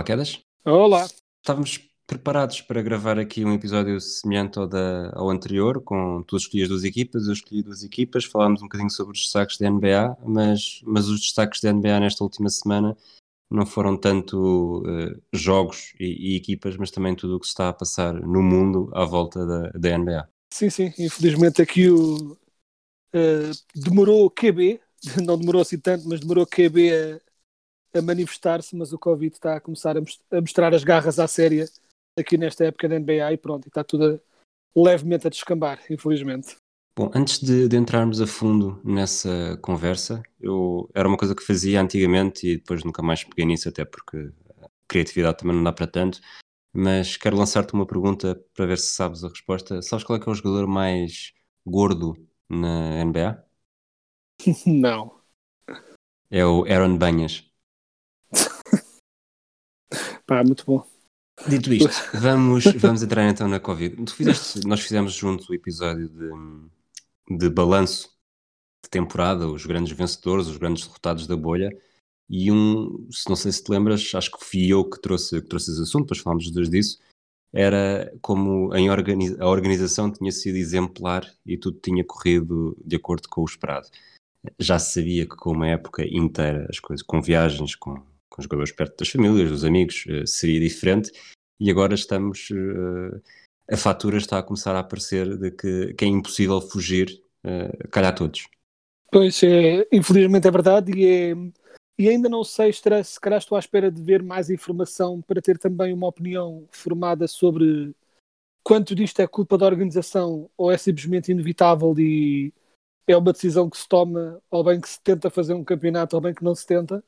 [0.00, 0.40] Olá, Quedas.
[0.64, 1.08] Olá.
[1.42, 6.70] Estávamos preparados para gravar aqui um episódio semelhante ao, da, ao anterior, com tu escolhias
[6.70, 10.80] duas equipas, eu escolhi duas equipas, falámos um bocadinho sobre os destaques da NBA, mas,
[10.86, 12.96] mas os destaques da NBA nesta última semana
[13.50, 17.68] não foram tanto eh, jogos e, e equipas, mas também tudo o que se está
[17.68, 20.26] a passar no mundo à volta da, da NBA.
[20.50, 20.94] Sim, sim.
[20.98, 22.38] Infelizmente aqui o
[23.12, 24.80] eh, demorou o QB,
[25.22, 27.20] não demorou assim tanto, mas demorou o QB
[27.94, 31.26] a, manifestar-se, mas o Covid está a começar a, mos- a mostrar as garras à
[31.28, 31.66] séria
[32.18, 34.20] aqui nesta época da NBA e pronto, está tudo
[34.76, 36.56] a- levemente a descambar, infelizmente.
[36.96, 41.80] Bom, antes de, de entrarmos a fundo nessa conversa, eu era uma coisa que fazia
[41.80, 45.86] antigamente e depois nunca mais peguei nisso, até porque a criatividade também não dá para
[45.86, 46.20] tanto.
[46.72, 49.82] Mas quero lançar-te uma pergunta para ver se sabes a resposta.
[49.82, 51.32] Sabes qual é que é o jogador mais
[51.66, 52.14] gordo
[52.48, 53.44] na NBA?
[54.66, 55.20] Não.
[56.40, 57.34] É o Aaron Banhas.
[60.30, 60.86] Pá, muito bom.
[61.48, 64.08] Dito isto, vamos, vamos entrar então na Covid.
[64.12, 68.16] Fizeste, nós fizemos juntos o episódio de, de balanço
[68.84, 71.68] de temporada, os grandes vencedores, os grandes derrotados da bolha.
[72.28, 75.48] E um, se não sei se te lembras, acho que fui eu que trouxe, que
[75.48, 77.00] trouxe esse assunto, depois falámos os dois disso.
[77.52, 83.28] Era como em organi- a organização tinha sido exemplar e tudo tinha corrido de acordo
[83.28, 83.88] com o esperado.
[84.60, 88.00] Já se sabia que com uma época inteira, as coisas, com viagens, com,
[88.30, 91.10] com os jogadores perto das famílias, dos amigos, eh, seria diferente.
[91.58, 92.48] E agora estamos.
[92.50, 93.20] eh,
[93.70, 98.12] a fatura está a começar a aparecer de que, que é impossível fugir, uh, calhar
[98.12, 98.48] todos.
[99.12, 101.34] Pois, é, infelizmente é verdade e, é,
[101.96, 105.56] e ainda não sei, se calhar estou à espera de ver mais informação para ter
[105.56, 107.94] também uma opinião formada sobre
[108.64, 112.52] quanto disto é culpa da organização ou é simplesmente inevitável e
[113.06, 116.22] é uma decisão que se toma, ou bem que se tenta fazer um campeonato, ou
[116.22, 117.02] bem que não se tenta.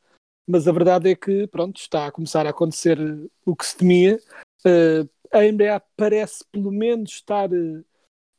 [0.46, 2.98] Mas a verdade é que, pronto, está a começar a acontecer
[3.44, 4.20] o que se temia.
[4.64, 7.82] Eh, a NBA parece, pelo menos, estar eh,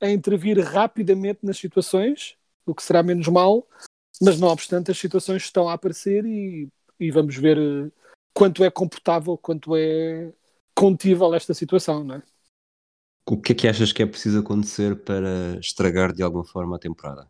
[0.01, 3.67] a intervir rapidamente nas situações, o que será menos mal,
[4.21, 6.69] mas não obstante, as situações estão a aparecer e,
[6.99, 7.91] e vamos ver eh,
[8.33, 10.31] quanto é comportável, quanto é
[10.75, 12.23] contível esta situação, não é?
[13.25, 16.79] O que é que achas que é preciso acontecer para estragar de alguma forma a
[16.79, 17.29] temporada?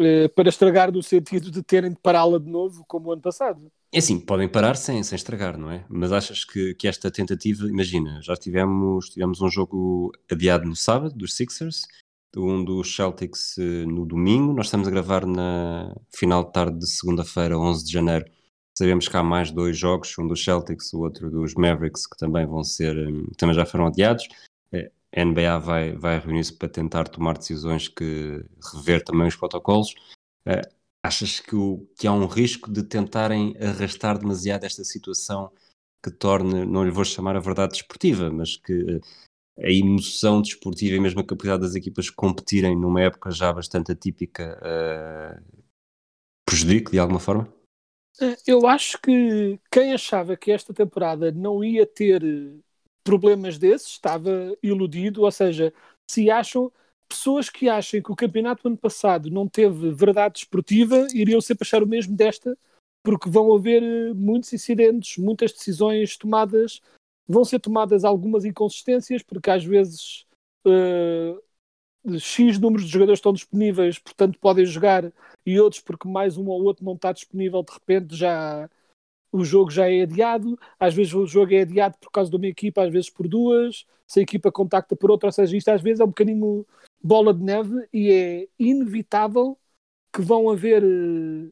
[0.00, 3.70] Eh, Para estragar no sentido de terem de pará-la de novo, como o ano passado.
[3.92, 5.84] É assim, podem parar sem, sem estragar, não é?
[5.88, 11.14] Mas achas que, que esta tentativa, imagina, já tivemos, tivemos um jogo adiado no sábado,
[11.14, 11.86] dos Sixers,
[12.36, 16.86] um dos Celtics eh, no domingo, nós estamos a gravar na final de tarde de
[16.86, 18.26] segunda-feira, 11 de janeiro.
[18.76, 22.46] Sabemos que há mais dois jogos, um dos Celtics, o outro dos Mavericks, que também
[22.46, 24.28] vão ser, eh, também já foram adiados.
[25.18, 29.94] A NBA vai, vai reunir-se para tentar tomar decisões que rever também os protocolos.
[30.46, 30.62] Eh,
[31.02, 35.50] Achas que, o- que há um risco de tentarem arrastar demasiado esta situação
[36.04, 39.00] que torne, não lhe vou chamar a verdade desportiva, mas que
[39.58, 43.92] eh, a emoção desportiva e mesmo a capacidade das equipas competirem numa época já bastante
[43.92, 45.40] atípica eh,
[46.44, 47.52] prejudique de alguma forma?
[48.46, 52.22] Eu acho que quem achava que esta temporada não ia ter
[53.08, 55.72] problemas desses estava iludido, ou seja,
[56.06, 56.70] se acham
[57.08, 61.66] pessoas que achem que o campeonato do ano passado não teve verdade desportiva iriam sempre
[61.66, 62.54] achar o mesmo desta,
[63.02, 66.82] porque vão haver eh, muitos incidentes, muitas decisões tomadas,
[67.26, 70.26] vão ser tomadas algumas inconsistências, porque às vezes
[70.66, 71.34] eh,
[72.18, 75.10] X números de jogadores estão disponíveis, portanto podem jogar,
[75.46, 78.68] e outros porque mais um ou outro não está disponível, de repente já
[79.32, 82.46] o jogo já é adiado, às vezes o jogo é adiado por causa de uma
[82.46, 85.82] equipa, às vezes por duas, se a equipa contacta por outra, ou seja, isto às
[85.82, 86.66] vezes é um bocadinho
[87.02, 89.58] bola de neve e é inevitável
[90.12, 91.50] que vão haver eh,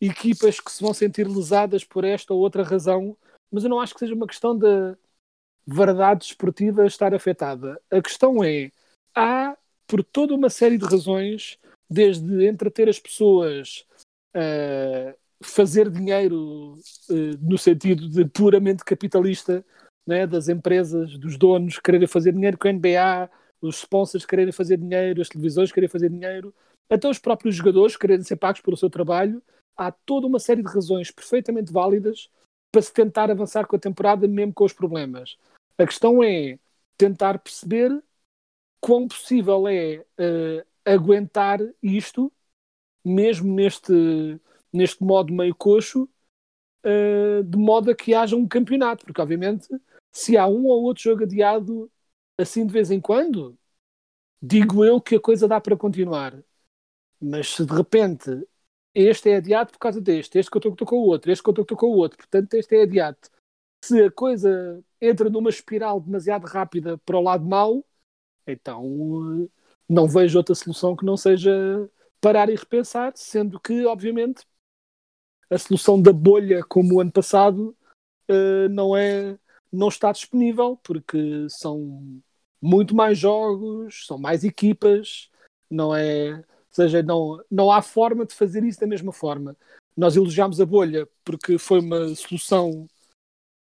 [0.00, 3.16] equipas que se vão sentir lesadas por esta ou outra razão,
[3.50, 4.96] mas eu não acho que seja uma questão da
[5.66, 7.80] verdade esportiva estar afetada.
[7.90, 8.70] A questão é,
[9.14, 9.56] há
[9.86, 11.58] por toda uma série de razões,
[11.90, 13.84] desde entreter as pessoas,
[14.34, 16.76] eh, fazer dinheiro
[17.10, 19.64] eh, no sentido de puramente capitalista,
[20.06, 23.30] né, das empresas, dos donos quererem fazer dinheiro com a NBA,
[23.60, 26.54] os sponsors quererem fazer dinheiro, as televisões quererem fazer dinheiro,
[26.90, 29.42] até os próprios jogadores quererem ser pagos pelo seu trabalho.
[29.76, 32.30] Há toda uma série de razões perfeitamente válidas
[32.72, 35.36] para se tentar avançar com a temporada, mesmo com os problemas.
[35.76, 36.58] A questão é
[36.96, 38.02] tentar perceber
[38.80, 42.32] quão possível é uh, aguentar isto,
[43.04, 44.40] mesmo neste,
[44.72, 46.08] neste modo meio coxo,
[46.84, 49.68] uh, de modo a que haja um campeonato, porque obviamente
[50.12, 51.90] se há um ou outro jogo adiado
[52.38, 53.58] assim de vez em quando,
[54.40, 56.42] digo eu que a coisa dá para continuar.
[57.20, 58.30] Mas se de repente
[58.94, 61.96] este é adiado por causa deste, este contactou com o outro, este contactou com o
[61.96, 63.18] outro, portanto este é adiado.
[63.84, 67.84] Se a coisa entra numa espiral demasiado rápida para o lado mau,
[68.46, 69.48] então eh,
[69.88, 71.88] não vejo outra solução que não seja
[72.20, 74.44] parar e repensar, sendo que, obviamente,
[75.50, 77.76] a solução da bolha, como o ano passado,
[78.30, 79.38] uh, não é
[79.70, 82.20] não está disponível porque são
[82.60, 85.30] muito mais jogos, são mais equipas,
[85.70, 89.56] não é, ou seja, não, não há forma de fazer isso da mesma forma.
[89.96, 92.88] Nós elogiámos a bolha porque foi uma solução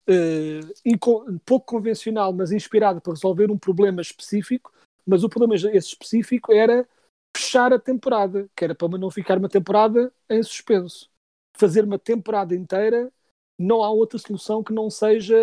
[0.09, 4.73] uh, pouco convencional, mas inspirada para resolver um problema específico,
[5.07, 6.89] mas o problema esse específico era
[7.37, 11.12] fechar a temporada, que era para não ficar uma temporada em suspenso.
[11.57, 13.13] Fazer uma temporada inteira,
[13.59, 15.37] não há outra solução que não seja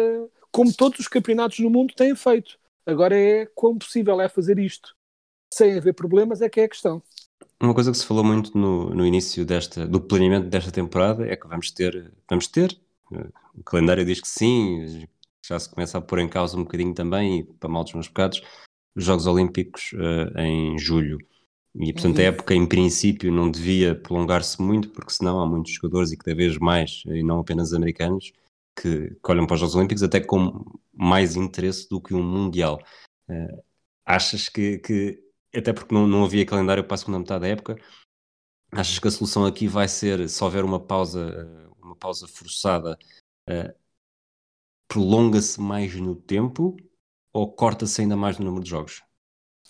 [0.51, 2.57] como todos os campeonatos no mundo têm feito.
[2.85, 4.95] Agora é quão possível é fazer isto
[5.53, 7.01] sem haver problemas, é que é a questão.
[7.61, 11.35] Uma coisa que se falou muito no, no início desta, do planeamento desta temporada é
[11.35, 12.77] que vamos ter, vamos ter,
[13.13, 15.05] eh, o calendário diz que sim,
[15.45, 18.07] já se começa a pôr em causa um bocadinho também, e para mal dos meus
[18.07, 18.41] pecados,
[18.95, 21.17] os Jogos Olímpicos uh, em julho.
[21.75, 22.23] E, portanto, uhum.
[22.23, 26.35] a época, em princípio, não devia prolongar-se muito, porque senão há muitos jogadores e cada
[26.35, 28.31] vez mais, e não apenas americanos,
[28.75, 32.81] que, que olham para os Jogos Olímpicos até com mais interesse do que um Mundial.
[33.29, 33.63] Uh,
[34.05, 35.23] achas que, que,
[35.53, 37.77] até porque não, não havia calendário para a segunda metade da época,
[38.71, 42.97] achas que a solução aqui vai ser, se houver uma pausa, uma pausa forçada,
[43.49, 43.73] uh,
[44.87, 46.75] prolonga-se mais no tempo
[47.31, 49.03] ou corta-se ainda mais no número de jogos?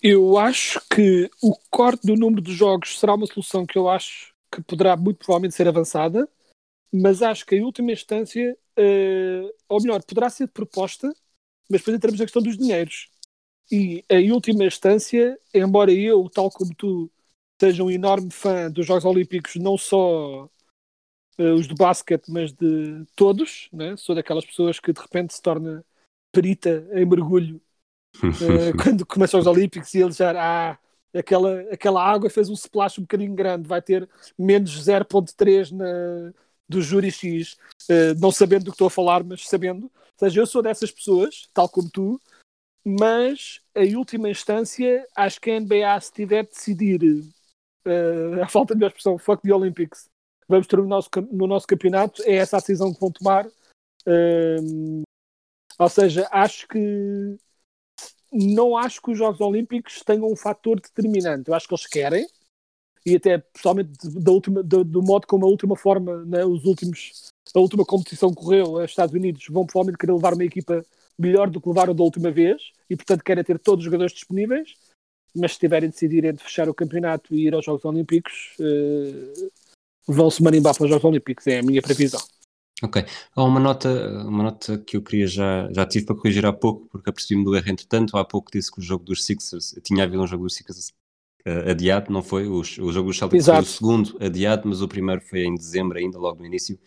[0.02, 4.32] Eu acho que o corte do número de jogos será uma solução que eu acho
[4.50, 6.26] que poderá muito provavelmente ser avançada,
[6.92, 11.06] mas acho que em última instância, uh, ou melhor, poderá ser proposta,
[11.68, 13.10] mas depois entramos na questão dos dinheiros.
[13.70, 17.10] E em última instância, embora eu, tal como tu,
[17.60, 20.46] seja um enorme fã dos Jogos Olímpicos, não só
[21.38, 23.96] uh, os de basquete, mas de todos, né?
[23.98, 25.84] sou daquelas pessoas que de repente se torna
[26.32, 27.60] perita em mergulho
[28.82, 30.78] quando começam os Olímpicos e eles já ah,
[31.14, 34.08] aquela, aquela água fez um splash um bocadinho grande, vai ter
[34.38, 36.32] menos 0.3 na,
[36.68, 37.56] do júri X,
[37.88, 39.84] uh, não sabendo do que estou a falar, mas sabendo.
[39.84, 42.20] Ou seja, eu sou dessas pessoas, tal como tu,
[42.84, 47.02] mas em última instância, acho que a NBA, se tiver de decidir,
[47.86, 50.08] uh, a falta de minha expressão, fuck the Olympics,
[50.48, 53.46] vamos ter no nosso, no nosso campeonato, é essa a decisão que vão tomar.
[54.06, 55.02] Uh,
[55.78, 57.38] ou seja, acho que
[58.32, 61.48] não acho que os Jogos Olímpicos tenham um fator determinante.
[61.48, 62.26] Eu acho que eles querem,
[63.04, 67.30] e até pessoalmente da última, do, do modo como a última forma, né, os últimos,
[67.54, 70.84] a última competição correu aos Estados Unidos, vão provavelmente querer levar uma equipa
[71.18, 74.74] melhor do que levaram da última vez e portanto querem ter todos os jogadores disponíveis.
[75.34, 79.50] Mas se tiverem de decidir entre fechar o campeonato e ir aos Jogos Olímpicos, uh,
[80.08, 82.20] vão-se marimbar para os Jogos Olímpicos, é a minha previsão.
[82.82, 83.04] Ok.
[83.34, 83.88] Há uma nota,
[84.26, 87.54] uma nota que eu queria já, já tive para corrigir há pouco, porque apercebi-me do
[87.54, 88.16] erro entretanto.
[88.16, 90.92] Há pouco disse que o jogo dos Sixers, tinha havido um jogo dos Sixers
[91.46, 92.46] uh, adiado, não foi?
[92.46, 93.62] O, o jogo dos Celtics Exato.
[93.62, 96.78] foi o segundo adiado, mas o primeiro foi em dezembro ainda, logo no início,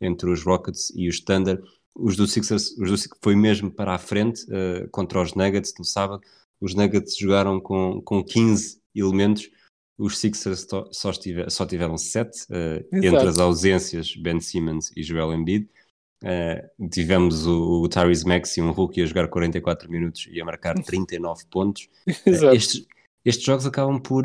[0.00, 1.62] entre os Rockets e os Thunder.
[1.94, 5.74] Os do Sixers, os do Sixers foi mesmo para a frente, uh, contra os Nuggets
[5.78, 6.22] no sábado.
[6.60, 9.50] Os Nuggets jogaram com, com 15 elementos,
[9.96, 15.32] os Sixers só, estiver, só tiveram sete, uh, entre as ausências Ben Simmons e Joel
[15.32, 15.68] Embiid.
[16.22, 20.74] Uh, tivemos o, o Tyrese Maxey, um rookie, a jogar 44 minutos e a marcar
[20.82, 21.88] 39 pontos.
[22.08, 22.86] Uh, estes,
[23.24, 24.24] estes jogos acabam por,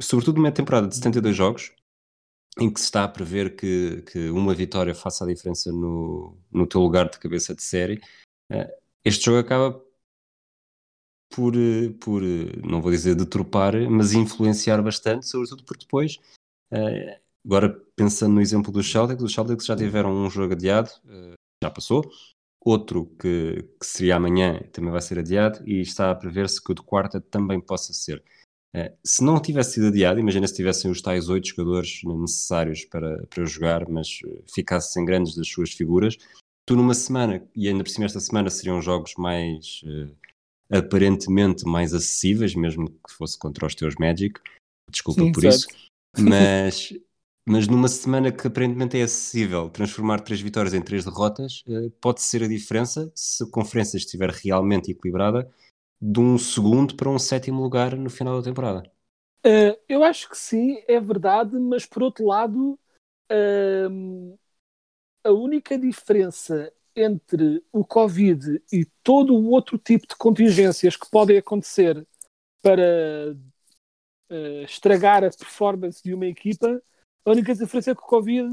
[0.00, 1.72] sobretudo numa temporada de 72 jogos,
[2.58, 6.66] em que se está a prever que, que uma vitória faça a diferença no, no
[6.66, 8.00] teu lugar de cabeça de série.
[9.04, 9.80] este jogo acaba
[11.30, 16.18] por, eh, por, eh, não vou dizer deturpar, mas influenciar bastante, sobretudo porque depois,
[16.72, 20.90] uh, agora pensando no exemplo dos Celtics, os Celtics já tiveram um jogo adiado,
[21.62, 22.10] já passou,
[22.60, 26.74] outro que, que, seria amanhã também vai ser adiado e está a prever-se que o
[26.74, 28.22] de quarta também possa ser.
[29.04, 33.44] Se não tivesse sido adiado, imagina se tivessem os tais oito jogadores necessários para, para
[33.44, 34.20] jogar, mas
[34.52, 36.16] ficasse sem grandes das suas figuras,
[36.66, 39.82] tu numa semana, e ainda por cima esta semana seriam jogos mais
[40.70, 44.40] aparentemente mais acessíveis, mesmo que fosse contra os teus Magic.
[44.90, 45.56] Desculpa Sim, por certo.
[45.56, 45.68] isso.
[46.18, 46.92] Mas,
[47.46, 52.22] mas numa semana que aparentemente é acessível, transformar três vitórias em três derrotas eh, pode
[52.22, 55.50] ser a diferença se a conferência estiver realmente equilibrada
[56.00, 58.82] de um segundo para um sétimo lugar no final da temporada.
[59.44, 62.78] Uh, eu acho que sim, é verdade, mas por outro lado,
[63.90, 64.36] um,
[65.24, 71.38] a única diferença entre o Covid e todo o outro tipo de contingências que podem
[71.38, 72.06] acontecer
[72.62, 73.34] para
[74.30, 76.82] uh, estragar a performance de uma equipa,
[77.24, 78.48] a única diferença é que o Covid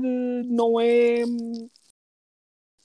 [0.45, 1.23] não é.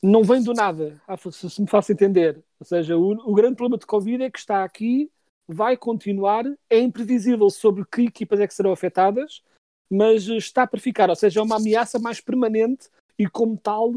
[0.03, 1.01] não vem do nada,
[1.33, 2.43] se me faço entender.
[2.61, 5.11] Ou seja, o, o grande problema de Covid é que está aqui
[5.47, 9.43] vai continuar, é imprevisível sobre que equipas é que serão afetadas,
[9.91, 12.89] mas está para ficar, ou seja, é uma ameaça mais permanente
[13.19, 13.93] e como tal,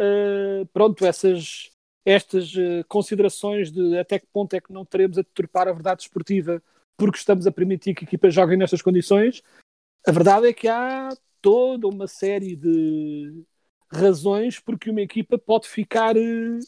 [0.00, 1.70] uh, pronto, essas
[2.04, 6.02] estas uh, considerações de até que ponto é que não teremos a deturpar a verdade
[6.02, 6.62] esportiva
[6.96, 9.42] porque estamos a permitir que equipas joguem nestas condições,
[10.06, 11.10] a verdade é que há
[11.42, 13.44] toda uma série de
[13.90, 16.58] razões porque uma equipa pode ficar uh,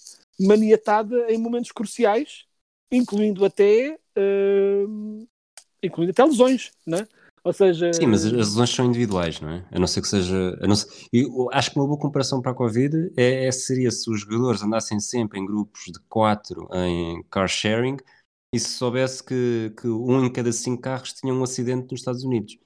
[0.41, 2.47] maniatada em momentos cruciais,
[2.91, 3.99] incluindo até
[5.81, 7.07] incluindo até lesões, né?
[7.45, 7.93] Ou seja.
[7.93, 9.65] Sim, mas as lesões são individuais, não é?
[9.71, 10.59] A não ser que seja.
[10.61, 13.91] A não ser, eu acho que uma boa comparação para a Covid é, é, seria
[13.91, 17.97] se os jogadores andassem sempre em grupos de quatro em car sharing
[18.55, 22.25] e se soubesse que, que um em cada cinco carros tinha um acidente nos Estados
[22.25, 22.59] Unidos.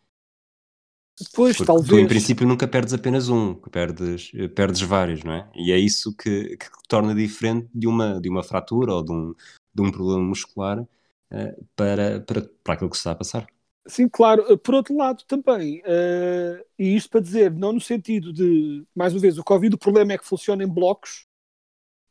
[1.35, 1.89] Pois, Porque talvez.
[1.89, 5.49] tu, em princípio, nunca perdes apenas um, perdes, perdes vários, não é?
[5.55, 9.35] E é isso que, que torna diferente de uma, de uma fratura ou de um,
[9.75, 13.47] de um problema muscular uh, para, para, para aquilo que se está a passar.
[13.87, 14.57] Sim, claro.
[14.59, 19.21] Por outro lado, também, uh, e isto para dizer, não no sentido de, mais uma
[19.21, 21.27] vez, o Covid, o problema é que funciona em blocos,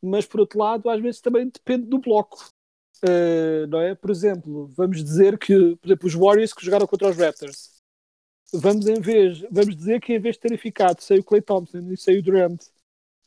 [0.02, 2.50] mas por outro lado, às vezes também depende do bloco.
[3.04, 3.96] Uh, não é?
[3.96, 7.82] Por exemplo, vamos dizer que, por exemplo, os Warriors que jogaram contra os Raptors,
[8.54, 11.80] vamos, em vez, vamos dizer que em vez de terem ficado sem o Clay Thompson
[11.92, 12.62] e sem o Durant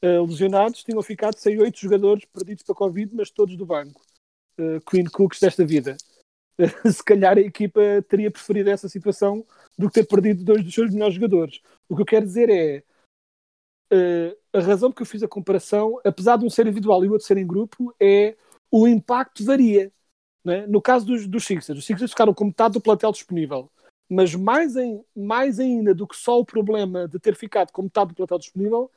[0.04, 4.02] uh, lesionados, tinham ficado sem oito jogadores perdidos para Covid, mas todos do banco.
[4.58, 5.96] Uh, Queen Cooks desta vida.
[6.90, 9.44] se calhar a equipa teria preferido essa situação
[9.76, 11.60] do que ter perdido dois dos seus melhores jogadores.
[11.88, 12.82] O que eu quero dizer é
[13.92, 17.12] uh, a razão que eu fiz a comparação, apesar de um ser individual e o
[17.12, 18.36] outro ser em grupo, é
[18.70, 19.92] o impacto varia.
[20.46, 20.66] É?
[20.66, 23.70] No caso dos, dos Sixers, os Sixers ficaram com metade do plantel disponível,
[24.10, 28.08] mas mais, em, mais ainda do que só o problema de ter ficado com metade
[28.08, 28.90] do plantel disponível,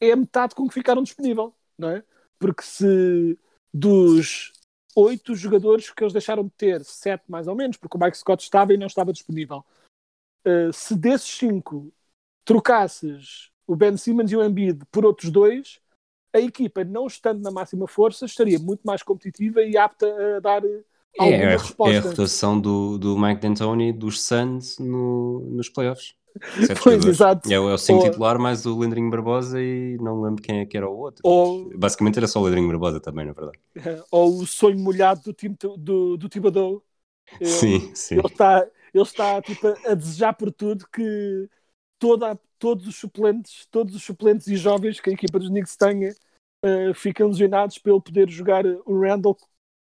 [0.00, 2.02] é a metade com que ficaram disponível, não é?
[2.38, 3.38] Porque se
[3.72, 4.53] dos
[4.96, 8.42] oito jogadores que eles deixaram de ter, sete mais ou menos, porque o Mike Scott
[8.42, 9.64] estava e não estava disponível.
[10.46, 11.92] Uh, se desses cinco
[12.44, 15.80] trocasses o Ben Simmons e o Embiid por outros dois,
[16.34, 20.62] a equipa, não estando na máxima força, estaria muito mais competitiva e apta a dar
[21.18, 21.94] alguma é, resposta.
[21.94, 26.14] É a rotação do, do Mike D'Antoni dos Suns no, nos playoffs.
[26.82, 27.48] Pois, exato.
[27.50, 30.66] É, é o 5 Ou- titular mais o Lendrinho Barbosa e não lembro quem é
[30.66, 31.22] que era o outro.
[31.24, 33.58] Ou- Basicamente era só o Lendrinho Barbosa também, na verdade.
[34.10, 36.82] Ou o sonho molhado do, time, do, do Thibodeau.
[37.40, 38.14] Ele- Sim, sim.
[38.16, 41.48] Ele está, ele está tipo, a, desejar por tudo que
[41.98, 46.14] toda, todos os suplentes, todos os suplentes e jovens que a equipa dos Knicks tenha
[46.62, 49.36] eh, fiquem lesionados para ele poder jogar o Randall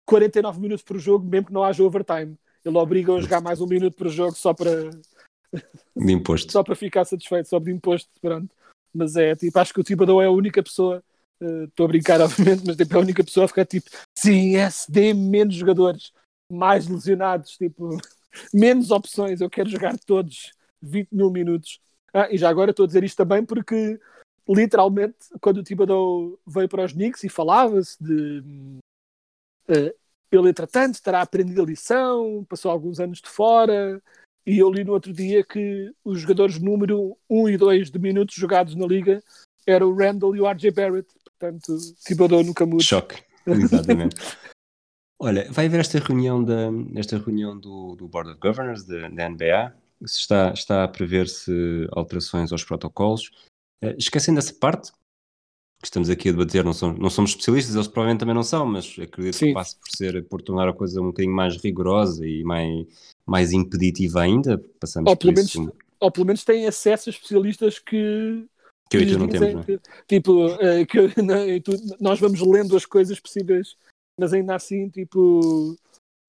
[0.05, 2.37] 49 minutos por jogo, mesmo que não haja overtime.
[2.63, 4.89] Ele obriga a jogar mais um minuto por jogo só para,
[5.95, 6.51] De imposto.
[6.51, 8.09] só para ficar satisfeito, só de imposto.
[8.21, 8.49] Pronto.
[8.93, 11.03] Mas é tipo, acho que o Thibodeau é a única pessoa.
[11.41, 14.53] eh, Estou a brincar, obviamente, mas tipo, é a única pessoa a ficar tipo, sim,
[14.89, 16.11] dê menos jogadores,
[16.51, 17.97] mais lesionados, tipo,
[18.53, 19.41] menos opções.
[19.41, 21.79] Eu quero jogar todos 20 mil minutos.
[22.13, 23.99] Ah, e já agora estou a dizer isto também porque,
[24.47, 28.43] literalmente, quando o Thibodeau veio para os Knicks e falava-se de.
[29.67, 29.95] eh,
[30.31, 34.01] ele, entretanto, terá aprendido a lição, passou alguns anos de fora,
[34.45, 38.35] e eu li no outro dia que os jogadores número 1 e 2 de minutos
[38.35, 39.23] jogados na liga
[39.65, 41.07] eram o Randall e o RJ Barrett.
[41.23, 42.83] Portanto, Thibodeau nunca muda.
[42.83, 43.21] Choque.
[43.45, 44.15] Exatamente.
[45.19, 49.29] Olha, vai haver esta reunião, da, esta reunião do, do Board of Governors da, da
[49.29, 49.73] NBA.
[50.01, 53.31] Está, está a prever-se alterações aos protocolos.
[53.81, 54.91] Eh, esquecendo essa parte,
[55.83, 58.65] que estamos aqui a debater, não somos, não somos especialistas, eles provavelmente também não são,
[58.65, 59.47] mas acredito Sim.
[59.47, 62.85] que passe por, ser, por tornar a coisa um bocadinho mais rigorosa e mais,
[63.25, 64.57] mais impeditiva ainda.
[64.79, 65.55] Passamos Ou pelo, menos,
[65.99, 68.45] ou pelo menos têm acesso a especialistas que.
[68.89, 69.79] Que eu e tu não temos, não é?
[70.07, 73.75] Tipo, eh, que, não, tu- nós vamos lendo as coisas possíveis,
[74.19, 75.75] mas ainda assim, tipo,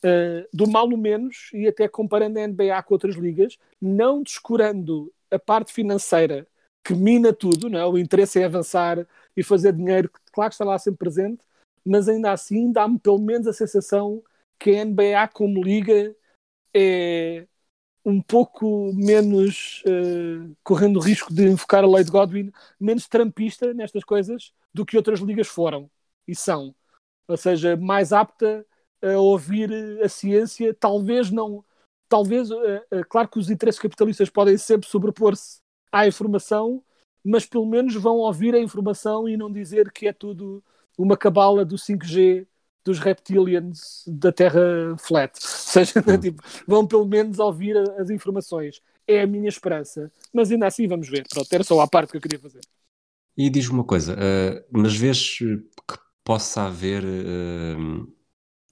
[0.03, 5.13] eh, do mal o menos, e até comparando a NBA com outras ligas, não descurando
[5.31, 6.47] a parte financeira
[6.87, 7.87] que mina tudo, não é?
[7.87, 11.41] o interesse é avançar e fazer dinheiro, que claro que está lá sempre presente,
[11.85, 14.23] mas ainda assim dá-me pelo menos a sensação
[14.59, 16.15] que a NBA como liga
[16.75, 17.47] é
[18.04, 24.04] um pouco menos uh, correndo o risco de invocar a de Godwin, menos trampista nestas
[24.04, 25.90] coisas do que outras ligas foram
[26.28, 26.75] e são.
[27.26, 28.66] Ou seja, mais apta
[29.02, 29.71] a ouvir
[30.02, 31.64] a ciência, talvez não.
[32.09, 36.83] Talvez, uh, uh, claro que os interesses capitalistas podem sempre sobrepor-se à informação,
[37.25, 40.62] mas pelo menos vão ouvir a informação e não dizer que é tudo
[40.99, 42.47] uma cabala do 5G
[42.85, 45.33] dos reptilians da Terra flat.
[45.35, 46.19] Ou seja, hum.
[46.21, 48.81] tipo, vão pelo menos ouvir as informações.
[49.07, 50.12] É a minha esperança.
[50.33, 51.25] Mas ainda assim vamos ver.
[51.29, 52.61] Pronto, era só a parte que eu queria fazer.
[53.37, 55.64] E diz uma coisa, uh, mas vês que
[56.23, 58.12] possa haver uh,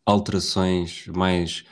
[0.07, 1.64] alterações mais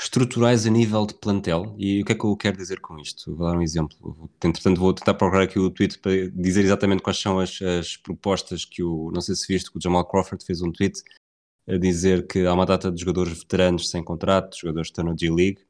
[0.00, 1.74] estruturais a nível de plantel.
[1.78, 3.34] E o que é que eu quero dizer com isto?
[3.34, 4.30] Vou dar um exemplo.
[4.42, 8.64] Entretanto, vou tentar procurar aqui o tweet para dizer exatamente quais são as, as propostas
[8.64, 9.10] que o.
[9.12, 11.02] Não sei se viste que o Jamal Crawford fez um tweet
[11.66, 15.18] a dizer que há uma data de jogadores veteranos sem contrato, jogadores que estão no
[15.18, 15.64] G-League,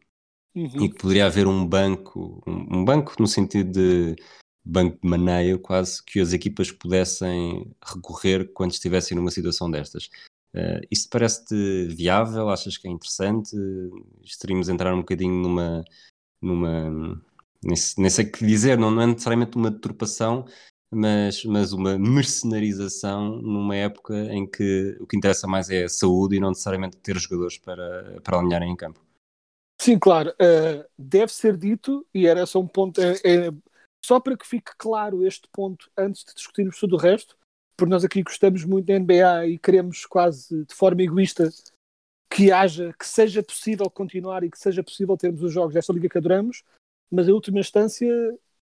[0.54, 0.84] uhum.
[0.84, 4.16] e que poderia haver um banco, um, um, banco no sentido de
[4.64, 10.08] banco de maneio quase, que as equipas pudessem recorrer quando estivessem numa situação destas.
[10.54, 12.48] Uh, isto parece-te viável?
[12.48, 13.56] Achas que é interessante?
[14.22, 15.84] Estaríamos a entrar um bocadinho numa.
[16.40, 16.90] numa
[17.64, 20.44] nem, nem sei o que dizer, não, não é necessariamente uma deturpação,
[20.92, 26.36] mas, mas uma mercenarização numa época em que o que interessa mais é a saúde
[26.36, 29.00] e não necessariamente ter jogadores para, para alinharem em campo.
[29.80, 33.50] Sim, claro, uh, deve ser dito, e era só um ponto, é, é,
[34.04, 37.36] só para que fique claro este ponto antes de discutirmos tudo o resto,
[37.76, 41.48] porque nós aqui gostamos muito da NBA e queremos quase de forma egoísta
[42.30, 46.08] que haja, que seja possível continuar e que seja possível termos os jogos desta liga
[46.08, 46.62] que adoramos,
[47.10, 48.08] mas em última instância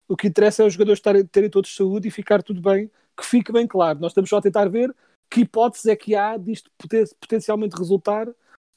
[0.09, 3.25] o que interessa é os jogadores terem, terem todos saúde e ficar tudo bem, que
[3.25, 4.01] fique bem claro.
[4.01, 4.95] Nós estamos só a tentar ver
[5.31, 8.29] que hipóteses é que há disto poten potencialmente resultar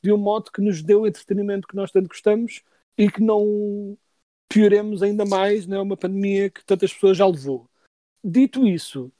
[0.02, 2.64] de um modo que nos dê o entretenimento que nós tanto gostamos
[2.98, 3.98] e que não
[4.50, 7.70] pioremos ainda mais né, uma pandemia que tantas pessoas já levou.
[8.24, 9.12] Dito isso,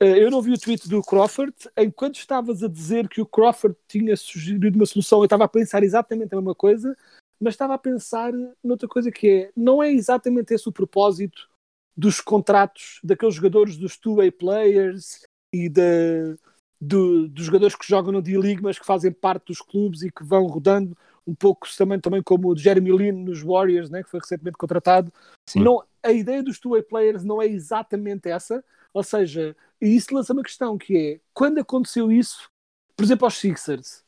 [0.00, 1.54] eh, eu não vi o tweet do Crawford.
[1.76, 5.82] Enquanto estavas a dizer que o Crawford tinha sugerido uma solução, eu estava a pensar
[5.82, 6.96] exatamente a mesma coisa
[7.42, 11.48] mas estava a pensar noutra coisa que é, não é exatamente esse o propósito
[11.96, 16.36] dos contratos daqueles jogadores dos two-way players e de,
[16.80, 20.22] de, dos jogadores que jogam no D-League, mas que fazem parte dos clubes e que
[20.22, 24.20] vão rodando um pouco também, também como o Jeremy Lin nos Warriors, né, que foi
[24.20, 25.12] recentemente contratado.
[25.56, 30.32] Não, a ideia dos two-way players não é exatamente essa, ou seja, e isso lança
[30.32, 32.48] uma questão que é, quando aconteceu isso,
[32.96, 34.04] por exemplo, aos Sixers,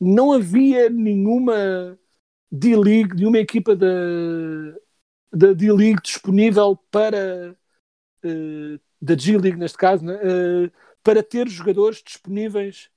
[0.00, 1.96] não havia nenhuma
[2.52, 3.88] D-League, de uma equipa da,
[5.32, 7.56] da D-League disponível para
[8.24, 10.14] uh, da G-League neste caso, né?
[10.16, 10.70] uh,
[11.02, 12.90] para ter jogadores disponíveis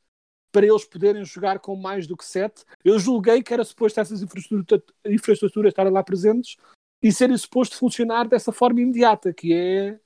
[0.51, 2.63] para eles poderem jogar com mais do que sete.
[2.83, 6.57] Eu julguei que era suposto essas infraestruturas, infraestruturas estarem lá presentes
[7.01, 9.99] e serem suposto funcionar dessa forma imediata, que é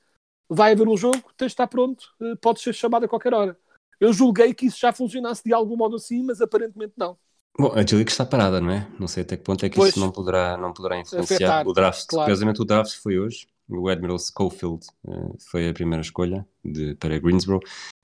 [0.51, 3.57] vai haver um jogo, tens de estar pronto, uh, pode ser chamado a qualquer hora.
[3.99, 7.17] Eu julguei que isso já funcionasse de algum modo assim, mas aparentemente não.
[7.60, 8.88] Bom, a G-League está parada, não é?
[8.98, 11.36] Não sei até que ponto é que pois, isso não poderá, não poderá influenciar.
[11.36, 12.26] Afetar, o draft, claro.
[12.26, 13.48] curiosamente, o draft foi hoje.
[13.67, 17.60] O Admiral Schofield uh, foi a primeira escolha de, para Greensboro.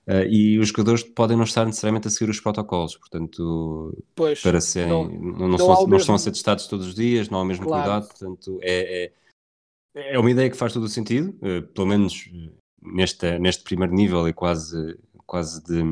[0.06, 4.60] Uh, e os jogadores podem não estar necessariamente a seguir os protocolos, portanto, pois, para
[4.60, 7.42] serem, não, não, não, são, não estão a ser testados todos os dias, não há
[7.42, 7.82] o mesmo claro.
[7.82, 9.12] cuidado, portanto, é,
[9.96, 12.30] é, é, uma ideia que faz todo o sentido, uh, pelo menos
[12.80, 15.82] neste, neste primeiro nível é quase, quase de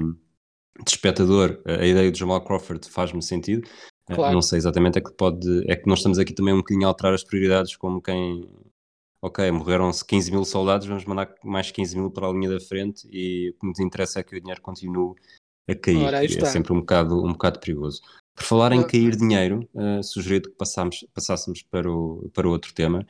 [0.82, 3.68] de espectador, a ideia do Jamal Crawford faz-me sentido.
[4.08, 4.34] Eh, claro.
[4.34, 5.64] Não sei exatamente, é que pode.
[5.70, 8.48] É que nós estamos aqui também um bocadinho a alterar as prioridades, como quem.
[9.22, 13.08] Ok, morreram-se 15 mil soldados, vamos mandar mais 15 mil para a linha da frente
[13.10, 15.14] e o que nos interessa é que o dinheiro continue
[15.66, 16.04] a cair.
[16.04, 18.02] Ora, é sempre um bocado, um bocado perigoso.
[18.34, 23.06] Por falar em cair dinheiro, uh, sugerido que passássemos, passássemos para, o, para outro tema.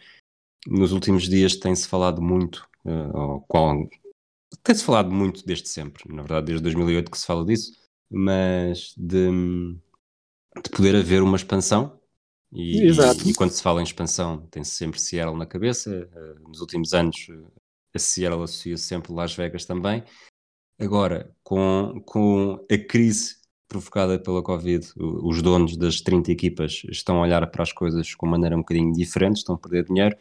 [0.69, 3.75] Nos últimos dias tem-se falado muito, uh, qual,
[4.63, 7.73] tem-se falado muito desde sempre, na verdade, desde 2008 que se fala disso,
[8.11, 9.29] mas de,
[10.63, 12.01] de poder haver uma expansão.
[12.53, 13.27] E, Exato.
[13.27, 16.09] E, e, quando se fala em expansão, tem-se sempre Seattle na cabeça.
[16.15, 17.27] Uh, nos últimos anos,
[17.95, 20.05] a Seattle associa -se sempre Las Vegas também.
[20.79, 23.37] Agora, com, com a crise
[23.69, 28.27] provocada pela Covid, os donos das 30 equipas estão a olhar para as coisas com
[28.27, 30.17] maneira um bocadinho diferente, estão a perder dinheiro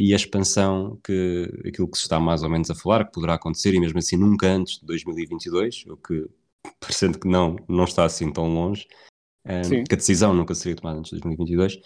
[0.00, 3.34] e a expansão que aquilo que se está mais ou menos a falar, que poderá
[3.34, 6.26] acontecer, e mesmo assim nunca antes de 2022, o que
[6.80, 8.86] parecendo que não, não está assim tão longe,
[9.46, 11.78] um, que a decisão nunca seria tomada antes de 2022,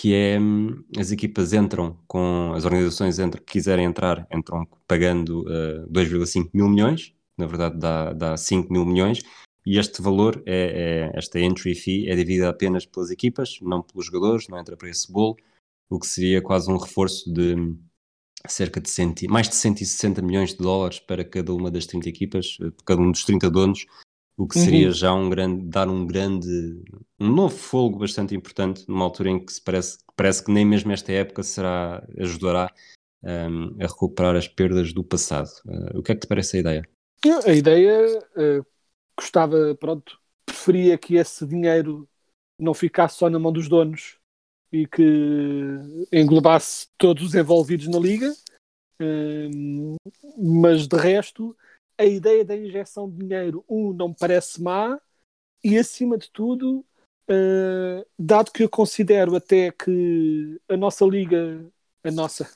[0.00, 5.42] que é um, as equipas entram com, as organizações entram, que quiserem entrar, entram pagando
[5.42, 9.20] uh, 2,5 mil milhões, na verdade dá, dá 5 mil milhões,
[9.66, 14.06] e este valor, é, é, esta entry fee, é dividida apenas pelas equipas, não pelos
[14.06, 15.36] jogadores, não entra para esse bolo,
[15.90, 17.56] o que seria quase um reforço de
[18.46, 22.56] cerca de cento, mais de 160 milhões de dólares para cada uma das 30 equipas,
[22.62, 23.86] eh, cada um dos 30 donos,
[24.36, 24.92] o que seria Uhum.
[24.92, 26.48] já um grande, dar um grande,
[27.18, 30.92] um novo fogo bastante importante, numa altura em que se parece, parece que nem mesmo
[30.92, 32.72] esta época será, ajudará
[33.22, 35.50] um, a recuperar as perdas do passado.
[35.66, 36.88] Uh, o que é que te parece a ideia?
[37.44, 38.60] A ideia eh,
[39.16, 42.08] gostava, pronto, preferia que esse dinheiro
[42.60, 44.17] não ficasse só na mão dos donos
[44.72, 45.02] e que
[46.12, 48.34] englobasse todos os envolvidos na liga,
[49.00, 49.96] Hum,
[50.36, 51.56] mas de resto,
[51.96, 55.00] a ideia da injeção de dinheiro, um, não me parece má,
[55.62, 56.84] e acima de tudo,
[57.28, 61.64] eh, dado que eu considero até que a nossa liga,
[62.04, 62.48] a nossa,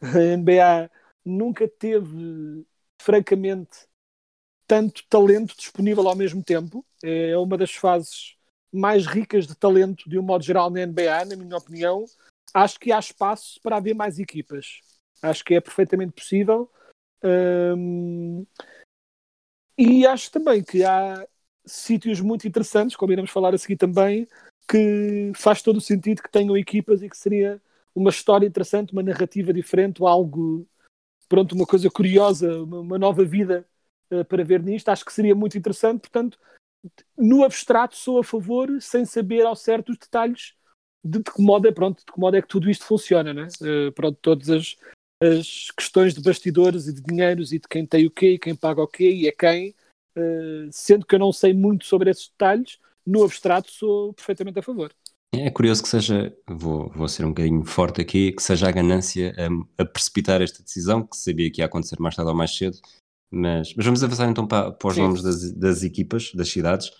[0.00, 0.90] a NBA,
[1.24, 2.64] nunca teve,
[3.00, 3.86] francamente,
[4.66, 6.84] tanto talento disponível ao mesmo tempo.
[7.02, 8.36] É uma das fases
[8.72, 12.04] mais ricas de talento, de um modo geral, na NBA, na minha opinião.
[12.54, 14.80] Acho que há espaço para haver mais equipas.
[15.22, 16.70] Acho que é perfeitamente possível.
[19.76, 21.26] E acho também que há
[21.64, 24.26] sítios muito interessantes, como iremos falar a seguir também,
[24.68, 27.60] que faz todo o sentido que tenham equipas e que seria
[27.94, 30.66] uma história interessante, uma narrativa diferente, algo,
[31.28, 33.66] pronto, uma coisa curiosa, uma, uma nova vida
[34.10, 34.88] uh, para ver nisto.
[34.88, 36.38] Acho que seria muito interessante, portanto,
[37.16, 40.54] no abstrato sou a favor, sem saber ao certo os detalhes
[41.04, 43.48] de, de que modo é, pronto, de que modo é que tudo isto funciona, né?
[43.60, 44.76] Uh, pronto, todas as,
[45.22, 48.54] as questões de bastidores e de dinheiros e de quem tem o quê e quem
[48.54, 49.74] paga o quê e é quem,
[50.16, 54.62] uh, sendo que eu não sei muito sobre esses detalhes, no abstrato sou perfeitamente a
[54.62, 54.92] favor.
[55.32, 59.32] É curioso que seja, vou, vou ser um bocadinho forte aqui, que seja a ganância
[59.38, 62.76] a, a, precipitar esta decisão, que sabia que ia acontecer mais tarde ou mais cedo,
[63.30, 65.02] mas, mas vamos avançar então para, para os Sim.
[65.02, 66.90] nomes das, das, equipas, das cidades,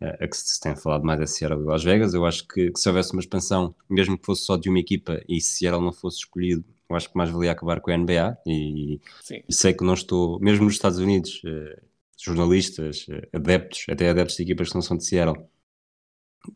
[0.00, 2.14] a que se tem falado mais é Seattle e Las Vegas.
[2.14, 5.20] Eu acho que, que, se houvesse uma expansão, mesmo que fosse só de uma equipa
[5.28, 8.36] e se Seattle não fosse escolhido, eu acho que mais valia acabar com a NBA.
[8.46, 9.00] E,
[9.48, 11.82] e sei que não estou, mesmo nos Estados Unidos, eh,
[12.18, 15.46] jornalistas, eh, adeptos, até adeptos de equipas que não são de Seattle,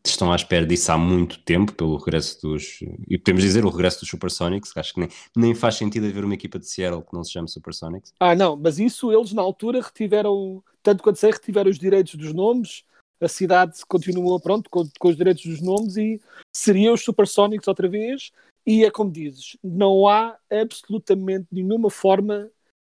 [0.05, 2.79] estão à espera disso há muito tempo, pelo regresso dos.
[3.07, 6.23] E podemos dizer o regresso dos Supersonics, que acho que nem, nem faz sentido haver
[6.23, 8.13] uma equipa de Seattle que não se chame Supersonics.
[8.19, 12.33] Ah, não, mas isso eles na altura retiveram, tanto quanto sei, retiveram os direitos dos
[12.33, 12.83] nomes.
[13.21, 16.21] A cidade continuou pronto com, com os direitos dos nomes e
[16.55, 18.31] seria os Supersonics outra vez.
[18.65, 22.49] E é como dizes, não há absolutamente nenhuma forma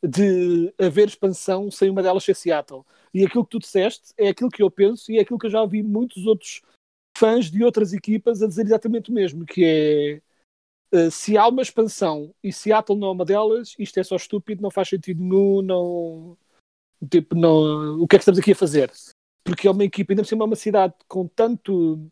[0.04, 2.84] de haver expansão sem uma delas ser Seattle.
[3.14, 5.50] E aquilo que tu disseste é aquilo que eu penso e é aquilo que eu
[5.50, 6.60] já ouvi muitos outros
[7.22, 9.64] fãs de outras equipas a dizer exatamente o mesmo, que
[10.92, 14.16] é uh, se há uma expansão e Seattle não é uma delas, isto é só
[14.16, 16.36] estúpido, não faz sentido nenhum, não,
[17.08, 18.90] tipo, não, o que é que estamos aqui a fazer?
[19.44, 22.10] Porque é uma equipa, ainda por cima é uma cidade com tanto,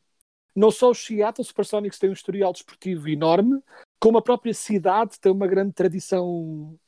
[0.55, 3.61] não só os Seattle Supersonics têm um historial desportivo enorme,
[3.99, 6.79] como a própria cidade tem uma grande tradição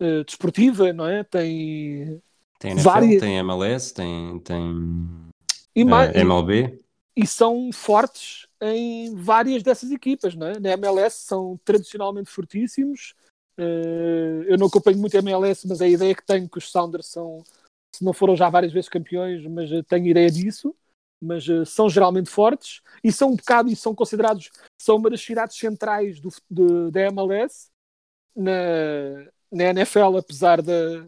[0.00, 1.24] uh, desportiva, não é?
[1.24, 2.22] Tem,
[2.58, 3.20] tem NFL, várias...
[3.20, 5.30] tem MLS, tem, tem
[5.76, 6.80] e mais, uh, MLB
[7.20, 10.58] e são fortes em várias dessas equipas, não é?
[10.58, 13.14] Na MLS são tradicionalmente fortíssimos.
[13.58, 17.06] Uh, eu não acompanho muito a MLS, mas a ideia que tenho que os Sounders
[17.08, 17.44] são,
[17.94, 20.74] se não foram já várias vezes campeões, mas tenho ideia disso.
[21.22, 25.20] Mas uh, são geralmente fortes e são um bocado e são considerados, são uma das
[25.20, 27.68] cidades centrais do, do, da MLS
[28.34, 28.52] na,
[29.52, 31.04] na NFL, apesar da,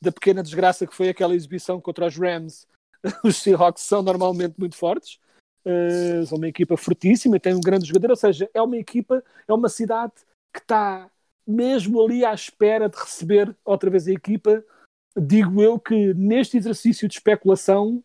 [0.00, 2.68] da pequena desgraça que foi aquela exibição contra os Rams.
[3.24, 5.18] Os Seahawks são normalmente muito fortes.
[5.64, 9.52] Uh, são uma equipa fortíssima, tem um grande jogador, ou seja, é uma equipa, é
[9.52, 10.12] uma cidade
[10.52, 11.10] que está
[11.46, 14.64] mesmo ali à espera de receber outra vez a equipa.
[15.16, 18.02] Digo eu que neste exercício de especulação,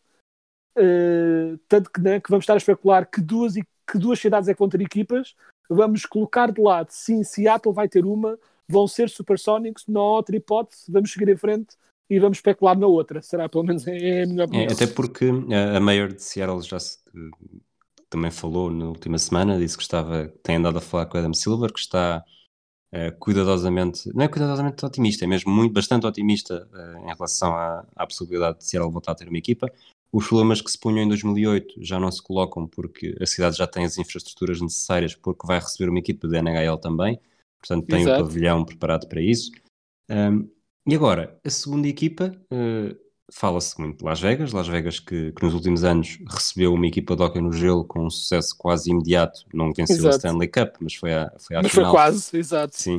[0.77, 4.53] uh, tanto que, né, que vamos estar a especular que duas, que duas cidades é
[4.53, 5.35] ter equipas,
[5.69, 8.37] vamos colocar de lado, sim, Seattle vai ter uma,
[8.67, 11.77] vão ser Supersonics, não há outra hipótese, vamos seguir em frente
[12.09, 13.21] e vamos especular na outra.
[13.21, 14.67] Será, pelo menos, é a minha opinião.
[14.69, 15.29] É, até porque
[15.75, 16.99] a, Mayor de Seattle já se,
[18.09, 21.71] também falou na última semana, disse que estava, tem andado a falar com Adam Silver,
[21.73, 22.23] que está
[22.93, 27.85] uh, cuidadosamente, não é cuidadosamente otimista, é mesmo muito, bastante otimista uh, em relação à,
[27.95, 29.71] à, possibilidade de Seattle voltar a ter uma equipa.
[30.11, 33.67] Os problemas que se punham em 2008 já não se colocam porque a cidade já
[33.67, 37.19] tem as infraestruturas necessárias porque vai receber uma equipa da NHL também,
[37.59, 38.23] portanto tem Exato.
[38.23, 39.51] o pavilhão preparado para isso.
[40.09, 40.47] Um,
[40.87, 42.95] e agora, a segunda equipa, uh,
[43.31, 47.15] fala-se muito de Las Vegas, Las Vegas que, que, nos últimos anos recebeu uma equipa
[47.15, 50.15] de hockey no gelo com um sucesso quase imediato, não venceu exato.
[50.15, 51.91] a Stanley Cup, mas foi à, foi à mas final.
[51.91, 52.75] foi quase, exato.
[52.75, 52.95] Sim.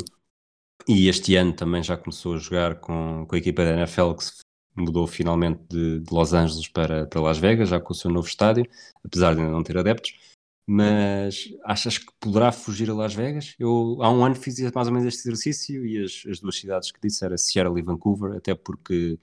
[0.89, 4.25] E este ano também já começou a jogar com, com a equipa da NFL, que
[4.25, 4.33] se
[4.77, 8.29] mudou finalmente de, de Los Angeles para, para Las Vegas, já com o seu novo
[8.29, 8.67] estádio,
[9.05, 10.15] apesar de ainda não ter adeptos.
[10.69, 13.55] Mas achas que poderá fugir a Las Vegas?
[13.57, 16.91] Eu há um ano fiz mais ou menos este exercício e as, as duas cidades
[16.91, 19.17] que disse era Seattle e Vancouver, até porque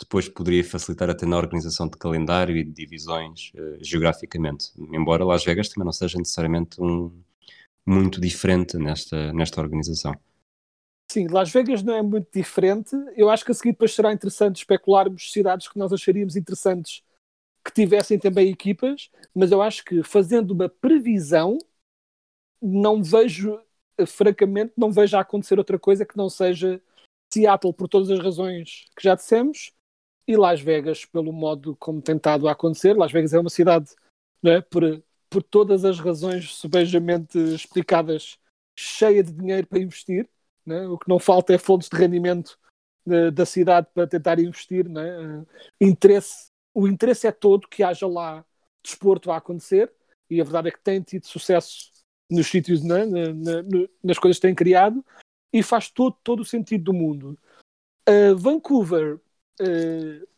[0.00, 4.70] depois poderia facilitar até na organização de calendário e de divisões uh, geograficamente.
[4.78, 7.12] Embora Las Vegas também não seja necessariamente um
[7.84, 10.14] muito diferente nesta, nesta organização.
[11.10, 12.94] Sim, Las Vegas não é muito diferente.
[13.16, 17.02] Eu acho que a seguir depois será interessante especularmos cidades que nós acharíamos interessantes
[17.64, 21.58] que tivessem também equipas, mas eu acho que fazendo uma previsão,
[22.60, 23.60] não vejo,
[24.06, 26.82] francamente, não vejo a acontecer outra coisa que não seja
[27.32, 29.72] Seattle por todas as razões que já dissemos
[30.26, 32.96] e Las Vegas pelo modo como tem estado a acontecer.
[32.96, 33.94] Las Vegas é uma cidade,
[34.42, 34.82] não é, por,
[35.30, 38.38] por todas as razões subejamente explicadas,
[38.78, 40.28] cheia de dinheiro para investir.
[40.66, 40.86] É?
[40.86, 42.58] O que não falta é fontes de rendimento
[43.06, 44.86] de, da cidade para tentar investir.
[44.86, 45.44] É?
[45.80, 48.44] Interesse o interesse é todo que haja lá
[48.88, 49.92] desporto a acontecer
[50.30, 51.90] e a verdade é que tem tido sucesso
[52.30, 55.04] nos sítios, né, na, na, nas coisas que tem criado
[55.52, 57.38] e faz todo, todo o sentido do mundo.
[58.08, 59.16] Uh, Vancouver,
[59.60, 60.28] uh,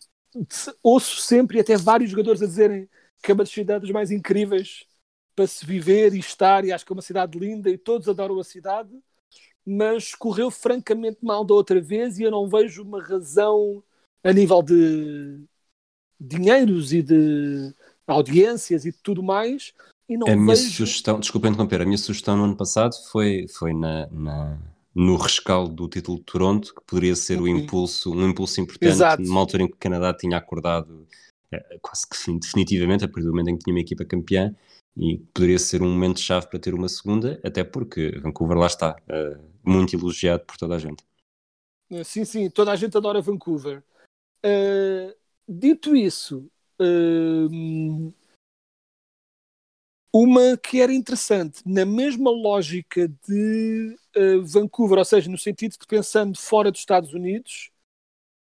[0.83, 2.89] ouço sempre e até vários jogadores a dizerem
[3.23, 4.87] que é uma das cidades mais incríveis
[5.35, 8.39] para se viver e estar, e acho que é uma cidade linda e todos adoram
[8.39, 8.91] a cidade,
[9.67, 13.83] mas correu francamente mal da outra vez e eu não vejo uma razão
[14.23, 15.41] a nível de
[16.19, 17.75] dinheiros e de
[18.07, 19.73] audiências e tudo mais.
[20.09, 20.71] E não a minha vejo...
[20.71, 24.59] sugestão, desculpa interromper, a minha sugestão no ano passado foi, foi na, na
[24.95, 29.23] no rescaldo do título de Toronto, que poderia ser o impulso, um impulso importante, Exato.
[29.23, 31.07] numa altura em que o Canadá tinha acordado
[31.53, 34.55] é, quase que definitivamente, a partir do momento em que tinha uma equipa campeã,
[34.97, 39.39] e poderia ser um momento-chave para ter uma segunda, até porque Vancouver lá está, é,
[39.65, 41.05] muito elogiado por toda a gente.
[42.05, 43.83] Sim, sim, toda a gente adora Vancouver.
[44.45, 45.15] Uh,
[45.53, 46.49] Dito isso,
[50.13, 55.87] uma que era interessante, na mesma lógica de uh, Vancouver, ou seja, no sentido de
[55.87, 57.71] pensando fora dos Estados Unidos,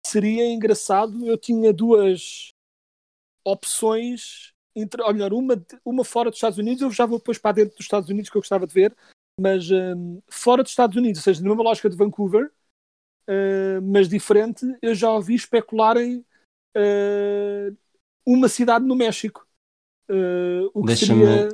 [0.05, 1.27] seria engraçado.
[1.27, 2.51] Eu tinha duas
[3.43, 7.55] opções, entre, ou melhor, uma, uma fora dos Estados Unidos, eu já vou depois para
[7.55, 8.95] dentro dos Estados Unidos que eu gostava de ver,
[9.39, 12.51] mas um, fora dos Estados Unidos, ou seja, na mesma lógica de Vancouver,
[13.29, 16.25] uh, mas diferente, eu já ouvi especularem
[16.75, 17.77] uh,
[18.27, 19.47] uma cidade no México.
[20.09, 21.47] Uh, o que seria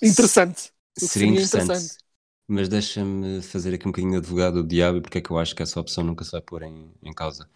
[0.00, 0.72] interessante.
[0.96, 1.64] Seria, seria interessante.
[1.64, 1.98] interessante.
[2.46, 5.54] Mas deixa-me fazer aqui um bocadinho de advogado do diabo, porque é que eu acho
[5.54, 7.48] que essa opção nunca se vai pôr em, em causa.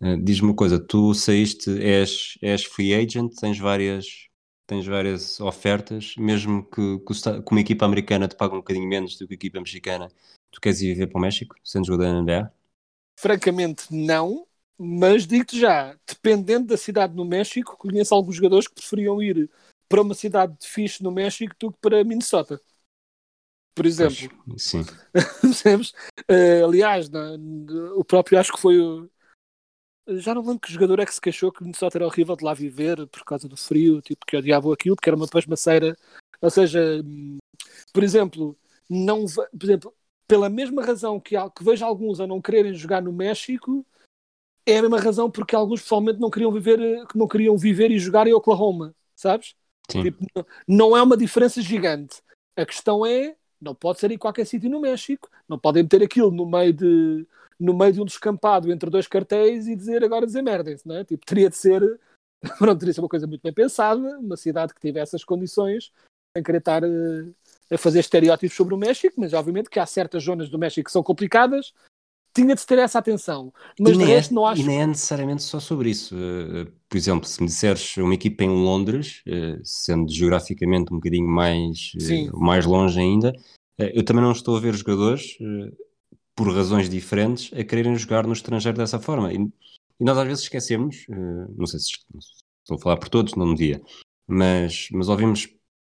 [0.00, 4.28] Uh, Diz-me uma coisa, tu saíste, és, és free agent, tens várias,
[4.66, 9.18] tens várias ofertas, mesmo que, que, que uma equipa americana te pague um bocadinho menos
[9.18, 10.08] do que a equipa mexicana,
[10.52, 12.52] tu queres ir viver para o México, sendo jogador da NBA?
[13.18, 14.46] Francamente, não.
[14.78, 19.48] Mas digo-te já, dependendo da cidade no México, conheço alguns jogadores que preferiam ir
[19.88, 22.60] para uma cidade de fixe no México do que para Minnesota.
[23.74, 24.16] Por exemplo.
[24.56, 24.82] Sim.
[26.30, 27.36] uh, aliás, na,
[27.96, 29.10] o próprio acho que foi o.
[30.06, 32.52] Já não lembro que jogador é que se queixou que Minnesota era horrível de lá
[32.52, 35.96] viver por causa do frio, tipo, que odiava aquilo, porque era uma pasmaceira.
[36.40, 37.02] Ou seja,
[37.92, 38.56] por exemplo,
[38.88, 39.94] não, por exemplo,
[40.26, 43.84] pela mesma razão que, que vejo alguns a não quererem jogar no México,
[44.66, 46.78] é a mesma razão porque alguns pessoalmente não queriam viver,
[47.14, 49.54] não queriam viver e jogar em Oklahoma, sabes?
[49.88, 50.24] Tipo,
[50.66, 52.22] não é uma diferença gigante.
[52.56, 56.30] A questão é, não pode ser em qualquer sítio no México, não podem meter aquilo
[56.30, 57.26] no meio de
[57.58, 61.04] no meio de um descampado entre dois cartéis e dizer agora dizer merda, não é?
[61.04, 62.00] Tipo, teria de ser,
[62.58, 65.92] pronto, teria de ser uma coisa muito bem pensada, uma cidade que tivesse as condições
[66.36, 67.34] em querer estar uh,
[67.70, 70.92] a fazer estereótipos sobre o México, mas obviamente que há certas zonas do México que
[70.92, 71.72] são complicadas,
[72.34, 73.52] tinha de se ter essa atenção.
[73.78, 74.60] Mas de resto é, não acho.
[74.60, 76.14] E nem é necessariamente só sobre isso.
[76.14, 81.28] Uh, por exemplo, se me disseres uma equipa em Londres, uh, sendo geograficamente um bocadinho
[81.28, 83.32] mais, uh, mais longe ainda,
[83.78, 85.36] eu também não estou a ver jogadores,
[86.36, 89.32] por razões diferentes, a quererem jogar no estrangeiro dessa forma.
[89.32, 91.86] E, e nós às vezes esquecemos, não sei se
[92.62, 93.82] estou a falar por todos, não me dia,
[94.28, 95.48] mas, mas ouvimos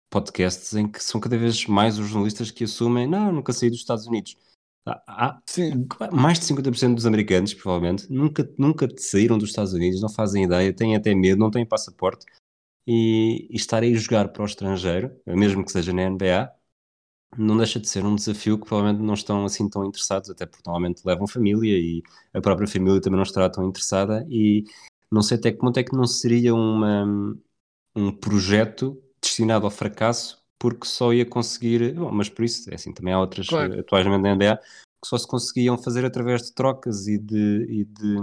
[0.09, 3.81] podcasts em que são cada vez mais os jornalistas que assumem, não, nunca saí dos
[3.81, 4.37] Estados Unidos
[4.85, 5.40] Há,
[6.12, 10.73] mais de 50% dos americanos, provavelmente, nunca, nunca saíram dos Estados Unidos, não fazem ideia,
[10.75, 12.27] têm até medo, não têm passaporte.
[12.87, 16.53] E, e estar aí a jogar para o estrangeiro, mesmo que seja na NBA,
[17.38, 20.62] não deixa de ser um desafio que provavelmente não estão assim tão interessados, até porque
[20.66, 22.03] normalmente levam família e
[22.35, 24.27] a própria família também não estará tão interessada.
[24.29, 24.64] E
[25.11, 27.05] não sei até que ponto é que não seria uma,
[27.95, 32.92] um projeto destinado ao fracasso porque só ia conseguir, bom, mas por isso, é assim,
[32.92, 33.81] também há outras claro.
[33.81, 38.16] atualmente na NBA que só se conseguiam fazer através de trocas e de, e de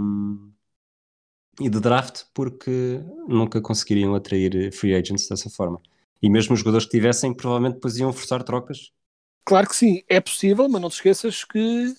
[1.60, 2.98] e de draft porque
[3.28, 5.82] nunca conseguiriam atrair free agents dessa forma.
[6.22, 8.90] E mesmo os jogadores que tivessem, provavelmente depois iam forçar trocas.
[9.44, 11.94] Claro que sim, é possível, mas não te esqueças que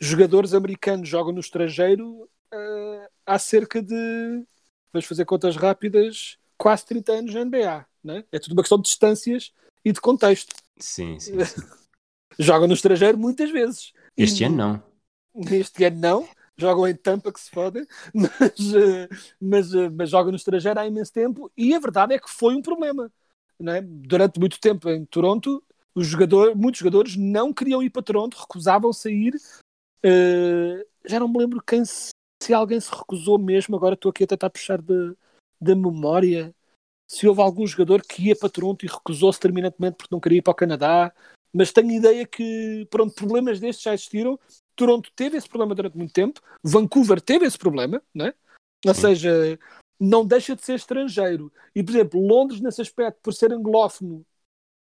[0.00, 4.44] jogadores americanos jogam no estrangeiro uh, há cerca de,
[4.92, 7.86] vamos fazer contas rápidas, quase 30 anos na NBA.
[8.02, 8.24] Né?
[8.32, 9.52] É tudo uma questão de distâncias
[9.84, 10.54] e de contexto.
[10.78, 11.38] Sim, sim.
[11.44, 11.62] sim.
[12.38, 13.92] jogam no estrangeiro muitas vezes.
[14.16, 14.82] Este e, ano não.
[15.50, 16.28] Este ano não.
[16.56, 19.08] Jogam em Tampa que se fodem, mas, eh,
[19.40, 22.54] mas, eh, mas jogam no estrangeiro há imenso tempo e a verdade é que foi
[22.54, 23.10] um problema.
[23.58, 23.80] Né?
[23.82, 25.62] Durante muito tempo em Toronto,
[25.94, 29.34] os jogadores, muitos jogadores não queriam ir para Toronto, recusavam sair.
[30.04, 32.10] Uh, já não me lembro quem se,
[32.42, 33.74] se, alguém se recusou mesmo.
[33.74, 36.54] Agora estou aqui a tentar puxar da memória
[37.14, 40.42] se houve algum jogador que ia para Toronto e recusou-se terminantemente porque não queria ir
[40.42, 41.12] para o Canadá.
[41.52, 44.38] Mas tenho ideia que pronto, problemas destes já existiram.
[44.74, 46.40] Toronto teve esse problema durante muito tempo.
[46.62, 48.34] Vancouver teve esse problema, né?
[48.86, 49.58] ou seja,
[49.98, 51.52] não deixa de ser estrangeiro.
[51.74, 54.24] E, por exemplo, Londres, nesse aspecto, por ser anglófono,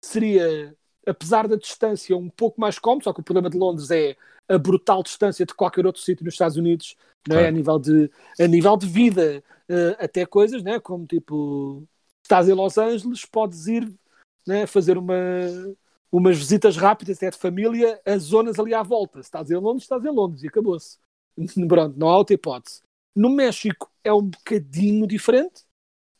[0.04, 0.74] seria
[1.06, 4.16] apesar da distância, um pouco mais cómodo, só que o problema de Londres é
[4.48, 6.96] a brutal distância de qualquer outro sítio nos Estados Unidos,
[7.28, 7.48] não é?
[7.48, 10.78] A nível de, a nível de vida, uh, até coisas, né?
[10.78, 11.86] como tipo,
[12.22, 13.92] estás em Los Angeles, podes ir
[14.46, 15.14] né, fazer uma,
[16.10, 19.22] umas visitas rápidas até de família a zonas ali à volta.
[19.22, 20.98] Se estás em Londres, estás em Londres e acabou-se.
[21.68, 22.82] Pronto, não há outra hipótese.
[23.14, 25.64] No México é um bocadinho diferente,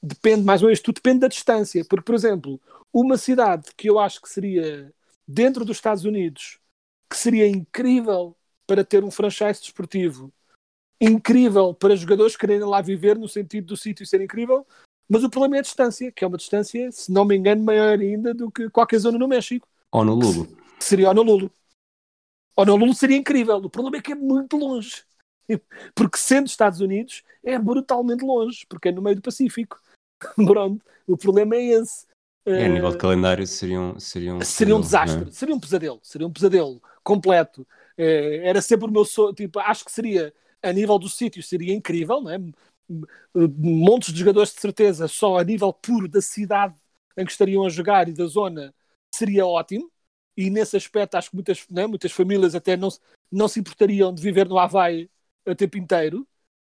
[0.02, 2.60] depende mais ou menos, tudo depende da distância, porque, por exemplo,
[2.92, 4.92] uma cidade que eu acho que seria
[5.26, 6.58] dentro dos Estados Unidos,
[7.08, 8.36] que seria incrível
[8.66, 10.32] para ter um franchise desportivo,
[11.00, 14.66] incrível para jogadores quererem lá viver no sentido do sítio ser incrível,
[15.12, 17.98] mas o problema é a distância, que é uma distância, se não me engano, maior
[17.98, 19.68] ainda do que qualquer zona no México.
[19.92, 20.46] Honolulu.
[20.78, 21.50] Que seria Honolulu.
[22.56, 23.56] Honolulu seria incrível.
[23.56, 25.04] O problema é que é muito longe.
[25.94, 29.78] Porque sendo Estados Unidos, é brutalmente longe, porque é no meio do Pacífico.
[30.34, 32.06] Pronto, o problema é esse.
[32.46, 35.30] É, a nível de eh, calendário seria um, seria um, seria um desastre, é?
[35.30, 37.66] seria um pesadelo, seria um pesadelo completo.
[37.98, 41.74] É, era sempre o meu sonho, tipo, acho que seria, a nível do sítio, seria
[41.74, 42.38] incrível, não é?
[43.34, 46.74] Montes de jogadores de certeza, só a nível puro da cidade
[47.16, 48.74] em que estariam a jogar e da zona,
[49.14, 49.90] seria ótimo.
[50.36, 52.88] E nesse aspecto, acho que muitas, né, muitas famílias até não,
[53.30, 55.10] não se importariam de viver no Havaí
[55.46, 56.26] o tempo inteiro.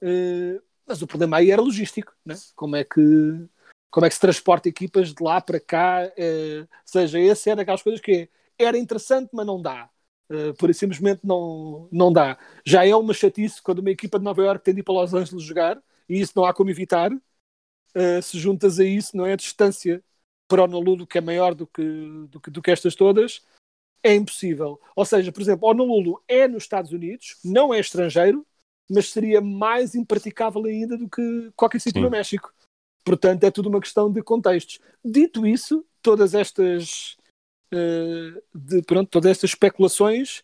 [0.03, 2.35] Uh, mas o problema aí era logístico, né?
[2.55, 3.01] como é que
[3.89, 7.81] como é que se transporta equipas de lá para cá, uh, seja, esse era aquelas
[7.81, 9.89] coisas que era interessante, mas não dá.
[10.29, 12.37] Uh, por simplesmente não, não dá.
[12.65, 15.13] Já é uma chatice quando uma equipa de Nova York tem de ir para Los
[15.13, 17.11] Angeles jogar, e isso não há como evitar.
[17.11, 19.33] Uh, se juntas a isso, não é?
[19.33, 20.03] A distância
[20.47, 21.83] para o Honolulu, que é maior do que,
[22.29, 23.41] do que, do que estas todas,
[24.03, 24.79] é impossível.
[24.95, 28.45] Ou seja, por exemplo, Honolulu é nos Estados Unidos, não é estrangeiro,
[28.89, 32.53] mas seria mais impraticável ainda do que qualquer sítio no México.
[33.03, 34.79] Portanto, é tudo uma questão de contextos.
[35.03, 37.17] Dito isso, todas estas,
[37.73, 40.43] uh, de, pronto, todas estas especulações,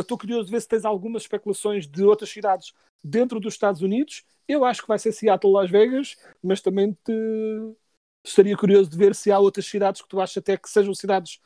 [0.00, 4.24] estou curioso de ver se tens algumas especulações de outras cidades dentro dos Estados Unidos.
[4.48, 7.12] Eu acho que vai ser Seattle, Las Vegas, mas também te...
[8.24, 11.40] estaria curioso de ver se há outras cidades que tu achas até que sejam cidades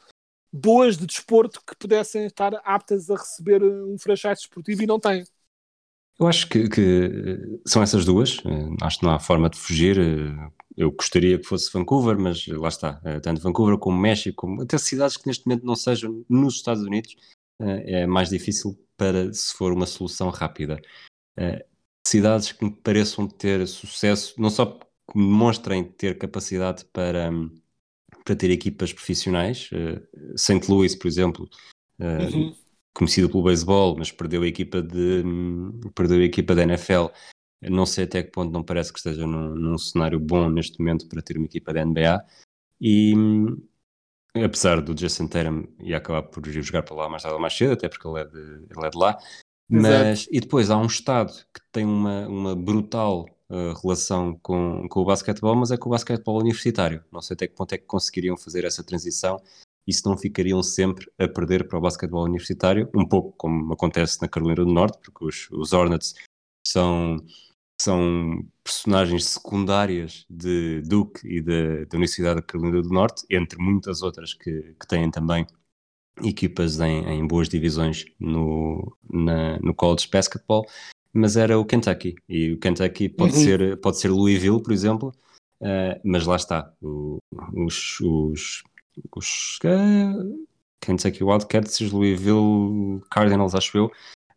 [0.52, 5.24] boas de desporto que pudessem estar aptas a receber um franchise esportivo e não têm.
[6.18, 8.38] Eu acho que, que, são essas duas.
[8.44, 9.98] Eh, acho que não há forma de fugir.
[9.98, 13.00] Eh, eu gostaria que fosse Vancouver, mas lá está.
[13.04, 16.82] Eh, tanto Vancouver como México, como até cidades que neste momento não sejam nos Estados
[16.82, 17.16] Unidos,
[17.61, 20.81] é mais difícil para se for uma solução rápida.
[22.07, 27.31] Cidades que me pareçam ter sucesso, não só que demonstrem ter capacidade para,
[28.25, 29.70] para ter equipas profissionais.
[30.37, 30.68] St.
[30.68, 31.49] Louis, por exemplo,
[31.99, 32.55] uhum
[32.92, 35.23] conhecido pelo beisebol, mas perdeu a equipa de
[35.94, 37.07] perdeu a equipa da NFL.
[37.62, 41.07] Não sei até que ponto não parece que esteja num, num cenário bom neste momento
[41.09, 42.25] para ter uma equipa da NBA.
[42.81, 43.14] E
[44.34, 47.72] apesar do Jason Tatum ia acabar por jogar para lá mais tarde ou mais cedo,
[47.72, 49.18] até porque ele é de, ele é de lá.
[49.68, 55.00] Mas, e depois há um Estado que tem uma, uma brutal uh, relação com, com
[55.00, 57.04] o basquetebol, mas é com o basquetebol universitário.
[57.12, 59.40] Não sei até que ponto é que conseguiriam fazer essa transição
[59.87, 64.20] e se não ficariam sempre a perder para o basquetebol universitário, um pouco como acontece
[64.20, 66.14] na Carolina do Norte, porque os, os Hornets
[66.66, 67.16] são,
[67.81, 74.02] são personagens secundárias de Duke e da, da Universidade da Carolina do Norte, entre muitas
[74.02, 75.46] outras que, que têm também
[76.22, 80.66] equipas em, em boas divisões no, na, no college basketball,
[81.12, 83.44] mas era o Kentucky, e o Kentucky pode, uhum.
[83.44, 85.12] ser, pode ser Louisville, por exemplo,
[85.62, 87.18] uh, mas lá está, o,
[87.54, 88.62] os, os
[89.14, 90.46] os uh,
[90.81, 93.92] Kentucky Wildcats, Louisville Cardinals, acho eu,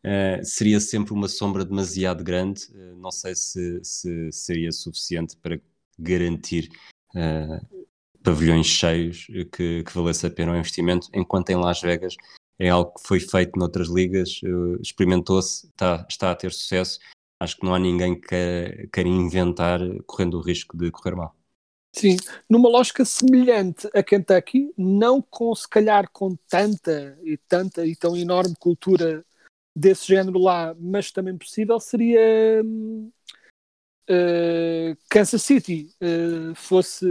[0.06, 2.66] uh, seria sempre uma sombra demasiado grande.
[2.72, 5.60] Uh, não sei se, se, seria suficiente para
[5.98, 6.70] garantir
[7.16, 7.86] uh,
[8.24, 12.16] pavilhões cheios que, que valesse a pena o investimento, enquanto em Las Vegas
[12.60, 14.40] é algo que foi feito noutras ligas,
[14.80, 17.00] experimentou-se, está, está a ter sucesso.
[17.40, 21.36] Acho que não há ninguém que queira inventar correndo o risco de correr mal.
[21.92, 22.18] Sim,
[22.50, 28.18] numa lógica semelhante a Kentucky, não com se calhar com tanta e tanta e tão
[28.18, 29.24] enorme cultura
[29.76, 32.64] desse género lá, mas também possível seria
[34.10, 37.06] uh, Kansas City, uh, fosse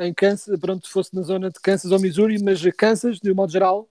[0.00, 3.50] em Kansas, pronto, fosse na zona de Kansas ou Missouri, mas Kansas, de um modo
[3.50, 3.90] geral,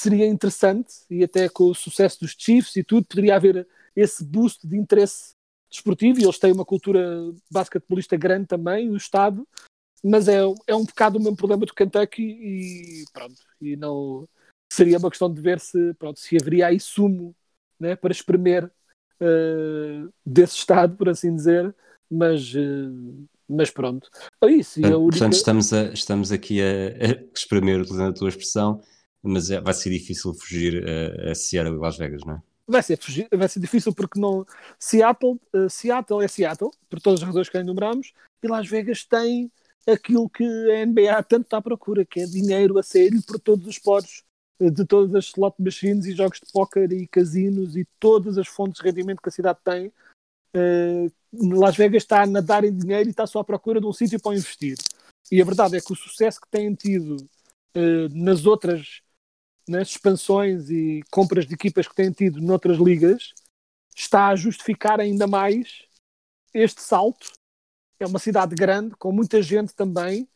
[0.00, 4.66] seria interessante e até com o sucesso dos Chiefs e tudo, poderia haver esse boost
[4.66, 5.34] de interesse
[5.70, 9.46] desportivo e eles têm uma cultura basquetebolista grande também, o Estado,
[10.02, 14.26] mas é, é um bocado o mesmo problema do Kentucky e pronto, e não
[14.78, 17.34] seria uma questão de ver se, pronto, se haveria aí sumo
[17.78, 18.64] né, para espremer
[19.20, 21.74] uh, desse Estado, por assim dizer,
[22.10, 24.08] mas, uh, mas pronto.
[24.42, 25.18] É isso, portanto, única...
[25.18, 28.80] portanto, estamos, a, estamos aqui a, a espremer, utilizando a tua expressão,
[29.22, 32.42] mas é, vai ser difícil fugir a, a Seattle e Las Vegas, não é?
[32.68, 32.98] vai ser,
[33.34, 34.46] vai ser difícil porque não.
[34.78, 38.12] Seattle, uh, Seattle é Seattle, por todas as razões que enumeramos,
[38.42, 39.50] e Las Vegas tem
[39.86, 43.66] aquilo que a NBA tanto está à procura, que é dinheiro a sério por todos
[43.66, 44.22] os poros
[44.60, 48.80] de todas as slot machines e jogos de póquer e casinos e todas as fontes
[48.80, 49.92] de rendimento que a cidade tem.
[50.56, 53.92] Uh, Las Vegas está a nadar em dinheiro e está só à procura de um
[53.92, 54.76] sítio para investir.
[55.30, 59.02] E a verdade é que o sucesso que têm tido uh, nas outras
[59.68, 63.34] nas expansões e compras de equipas que têm tido noutras ligas,
[63.94, 65.84] está a justificar ainda mais
[66.54, 67.32] este salto.
[68.00, 70.26] É uma cidade grande, com muita gente também,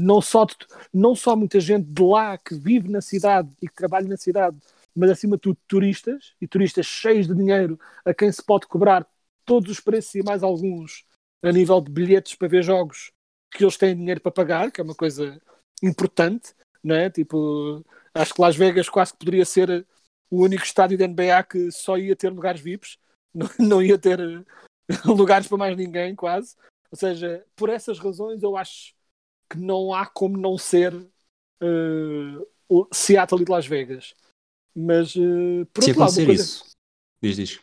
[0.00, 0.54] não, só de,
[0.92, 4.56] não só muita gente de lá que vive na cidade e que trabalha na cidade,
[4.94, 9.06] mas acima de tudo turistas, e turistas cheios de dinheiro a quem se pode cobrar
[9.44, 11.04] todos os preços e mais alguns
[11.42, 13.12] a nível de bilhetes para ver jogos
[13.50, 15.40] que eles têm dinheiro para pagar, que é uma coisa
[15.82, 17.08] importante, não é?
[17.08, 17.84] Tipo,
[18.16, 19.86] Acho que Las Vegas quase que poderia ser
[20.30, 22.98] o único estádio da NBA que só ia ter lugares VIPs,
[23.34, 24.44] não, não ia ter eh,
[25.04, 26.56] lugares para mais ninguém, quase.
[26.90, 28.94] Ou seja, por essas razões eu acho
[29.50, 34.14] que não há como não ser uh, Seattle e Las Vegas.
[34.74, 36.32] Mas uh, por Se outro lado, coisa...
[36.32, 36.64] isso,
[37.22, 37.60] diz, diz.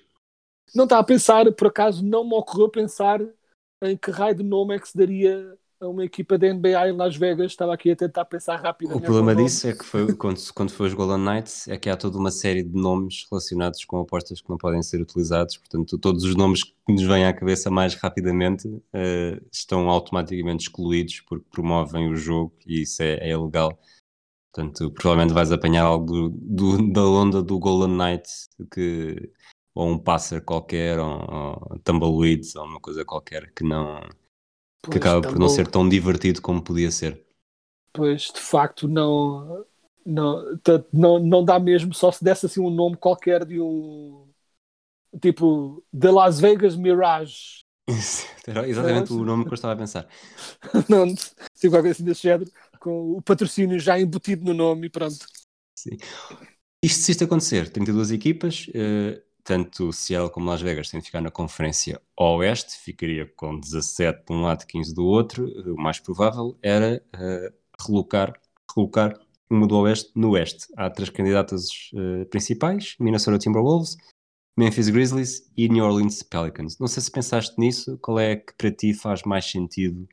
[0.74, 3.22] Não está a pensar, por acaso não me ocorreu pensar
[3.82, 6.92] em que raio de nome é que se daria a uma equipa da NBA em
[6.94, 7.52] Las Vegas.
[7.52, 8.96] Estava aqui a tentar pensar rápido.
[8.96, 11.98] O problema disso é que foi, quando, quando foi os Golden Knights é que há
[11.98, 15.58] toda uma série de nomes relacionados com apostas que não podem ser utilizados.
[15.58, 21.22] Portanto, todos os nomes que nos vêm à cabeça mais rapidamente uh, estão automaticamente excluídos
[21.22, 23.78] porque promovem o jogo e isso é, é ilegal.
[24.54, 29.32] Portanto, provavelmente vais apanhar algo do, do, da onda do Golden Knights que
[29.76, 34.00] ou um passer qualquer, ou, ou tumbleweeds, ou uma coisa qualquer que não
[34.90, 37.24] que acaba por não ser tão divertido como podia ser.
[37.94, 39.66] Pois, de facto, não,
[40.06, 40.60] não,
[40.92, 44.28] não, não dá mesmo, só se desse assim um nome qualquer de um
[45.22, 47.64] tipo The Las Vegas Mirage.
[48.48, 50.08] Era exatamente não, o nome que eu estava a pensar.
[50.90, 55.26] não, tipo qualquer assim desse género, com o patrocínio já embutido no nome e pronto.
[55.78, 55.98] Sim.
[56.84, 61.22] Isto, se isto acontecer, 32 equipas, uh, tanto Seattle como Las Vegas têm de ficar
[61.22, 65.46] na Conferência Oeste, ficaria com 17 de um lado e 15 do outro.
[65.74, 68.34] O mais provável era uh, relocar,
[68.74, 69.20] relocar
[69.50, 70.68] uma do Oeste no Oeste.
[70.78, 73.98] Há três candidatas uh, principais: Minnesota Timberwolves,
[74.58, 76.80] Memphis Grizzlies e New Orleans Pelicans.
[76.80, 80.08] Não sei se pensaste nisso, qual é que para ti faz mais sentido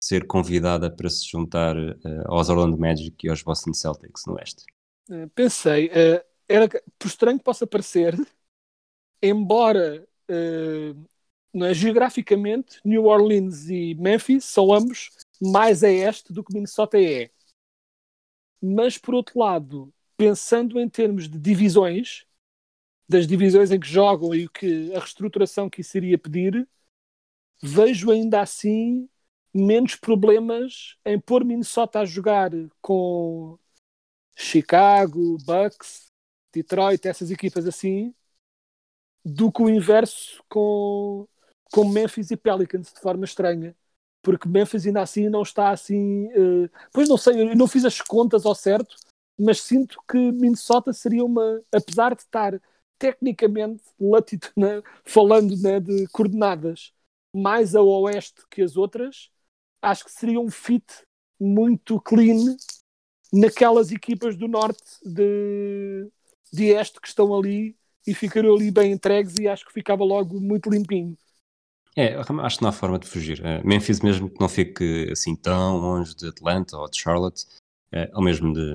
[0.00, 4.64] ser convidada para se juntar uh, aos Orlando Magic e aos Boston Celtics no Oeste?
[5.34, 5.88] Pensei,
[6.48, 6.68] era,
[6.98, 8.16] por estranho que possa parecer,
[9.22, 11.06] embora uh,
[11.52, 15.10] não é, geograficamente New Orleans e Memphis são ambos
[15.40, 17.30] mais a este do que Minnesota é.
[18.62, 22.24] Mas por outro lado, pensando em termos de divisões,
[23.08, 26.68] das divisões em que jogam e que a reestruturação que isso iria pedir,
[27.62, 29.08] vejo ainda assim
[29.54, 32.50] menos problemas em pôr Minnesota a jogar
[32.82, 33.58] com
[34.34, 36.12] Chicago, Bucks,
[36.52, 38.14] Detroit, essas equipas assim,
[39.26, 41.26] do que o inverso com,
[41.72, 43.74] com Memphis e Pelicans, de forma estranha.
[44.22, 46.26] Porque Memphis ainda assim não está assim.
[46.28, 48.96] Uh, pois não sei, eu não fiz as contas ao certo,
[49.36, 51.60] mas sinto que Minnesota seria uma.
[51.72, 52.60] Apesar de estar
[52.98, 56.92] tecnicamente, latito, né, falando né, de coordenadas,
[57.34, 59.30] mais a oeste que as outras,
[59.82, 60.84] acho que seria um fit
[61.38, 62.56] muito clean
[63.32, 66.08] naquelas equipas do norte de,
[66.52, 67.76] de este que estão ali
[68.06, 71.16] e ficariam ali bem entregues e acho que ficava logo muito limpinho.
[71.96, 73.40] É, acho que não há forma de fugir.
[73.40, 77.46] Uh, Memphis mesmo que não fique assim tão longe de Atlanta ou de Charlotte,
[77.94, 78.74] uh, ou mesmo de...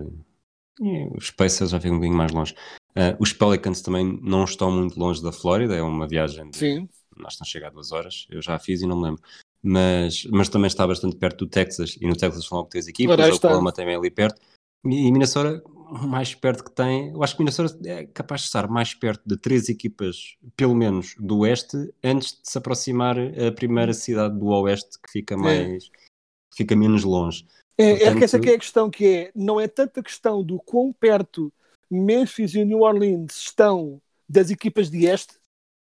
[0.79, 2.55] Uh, os Pacers já ficam um bocadinho mais longe.
[2.91, 6.57] Uh, os Pelicans também não estão muito longe da Flórida, é uma viagem de...
[6.57, 6.89] Sim.
[7.15, 9.21] Nós estamos a chegar a duas horas, eu já a fiz e não me lembro.
[9.61, 13.19] Mas, mas também está bastante perto do Texas, e no Texas são logo três equipas,
[13.19, 13.35] o.
[13.35, 14.41] Oklahoma também é ali perto.
[14.83, 18.67] E, e Minnesota, mais perto que tem, eu acho que Minnesota é capaz de estar
[18.69, 23.93] mais perto de três equipas, pelo menos do Oeste, antes de se aproximar a primeira
[23.93, 27.45] cidade do Oeste que fica mais, que fica menos longe.
[27.77, 30.43] É, é que Portanto- essa que é a questão que é, não é tanta questão
[30.43, 31.51] do quão perto
[31.89, 35.37] Memphis e New Orleans estão das equipas de este,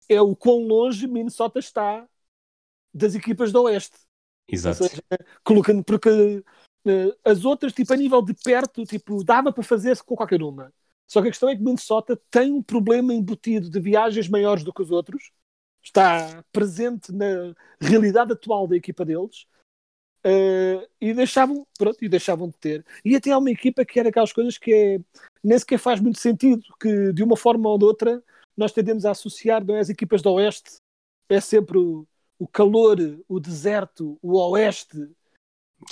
[0.08, 2.06] é o quão longe Minnesota está
[2.94, 3.98] das equipas do oeste.
[4.48, 4.82] Exato.
[4.82, 5.02] Ou seja,
[5.42, 6.42] colocando, porque
[7.24, 10.72] as outras, tipo, a nível de perto, tipo, dava para fazer-se com qualquer uma.
[11.06, 14.72] Só que a questão é que Minnesota tem um problema embutido de viagens maiores do
[14.72, 15.30] que os outros,
[15.82, 19.46] está presente na realidade atual da equipa deles,
[20.24, 22.84] eh, e deixavam, pronto, e deixavam de ter.
[23.04, 24.98] E até há uma equipa que era aquelas coisas que é,
[25.42, 28.22] nem sequer faz muito sentido, que de uma forma ou de outra
[28.56, 30.76] nós tendemos a associar não é, as equipas do Oeste,
[31.28, 32.06] é sempre o,
[32.38, 32.98] o calor,
[33.28, 35.10] o deserto, o Oeste,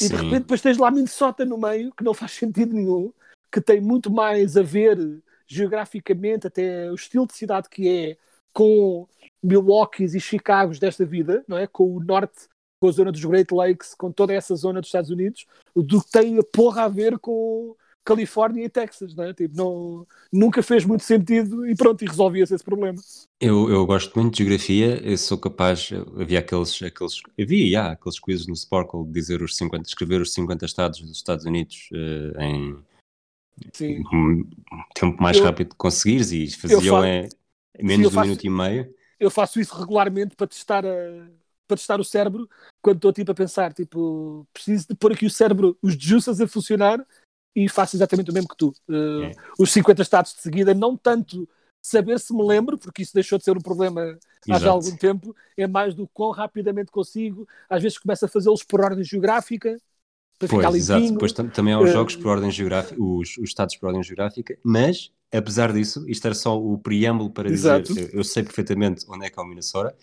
[0.01, 0.17] e de Sim.
[0.17, 3.13] repente depois tens lá Minnesota no meio, que não faz sentido nenhum,
[3.51, 4.99] que tem muito mais a ver
[5.47, 8.17] geograficamente, até o estilo de cidade que é,
[8.53, 9.07] com
[9.43, 11.67] Milwaukee's e Chicagos desta vida, não é?
[11.67, 12.49] Com o norte,
[12.81, 16.11] com a zona dos Great Lakes, com toda essa zona dos Estados Unidos, do que
[16.11, 17.77] tem a porra a ver com
[18.07, 19.35] Califórnia e Texas, não é?
[19.35, 22.99] Tipo, não, nunca fez muito sentido e pronto, e resolvia-se esse problema.
[23.41, 28.21] Eu, eu gosto muito de geografia, eu sou capaz, havia aqueles, aqueles havia já, aqueles
[28.21, 32.45] quizzes no Sparkle de dizer os 50, escrever os 50 estados dos Estados Unidos eh,
[32.45, 32.79] em
[33.73, 34.03] Sim.
[34.13, 34.45] um
[34.95, 37.29] tempo mais Eu- rápido de conseguires e faziam fa- em
[37.83, 38.95] menos de um minuto e meio.
[39.19, 41.27] eu faço isso regularmente para testar, a-
[41.67, 42.49] para testar o cérebro
[42.83, 46.47] quando estou tipo a pensar, tipo, preciso de pôr aqui o cérebro, os juices a
[46.47, 47.05] funcionar
[47.57, 48.69] e faço exatamente o mesmo que tu.
[48.89, 49.33] Uh, É.
[49.59, 51.49] Os 50 estados de seguida, não tanto
[51.83, 54.71] saber se me lembro, porque isso deixou de ser um problema há já Exato.
[54.71, 57.49] algum tempo, é mais do quão rapidamente consigo.
[57.71, 59.77] Às vezes começo a fazê-los por ordem geográfica,
[60.39, 60.99] para ficar Pois, exato.
[61.01, 61.15] limpinho.
[61.15, 64.03] Depois tam- também há os Eh, jogos por ordem geográfica, os, os estados por ordem
[64.03, 67.95] geográfica, mas apesar disso, isto era só o preâmbulo para Exato.
[67.95, 69.97] dizer, eu, eu sei perfeitamente onde é que é o Minnesota.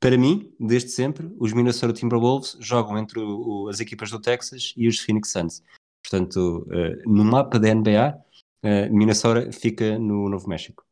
[0.00, 4.72] Para mim, desde sempre, os Minnesota Timberwolves jogam entre o- o- as equipas do Texas
[4.76, 5.62] e os Phoenix Suns.
[6.02, 8.18] Portanto, eh, no mapa da NBA,
[8.62, 10.84] eh, Minnesota fica no Novo México.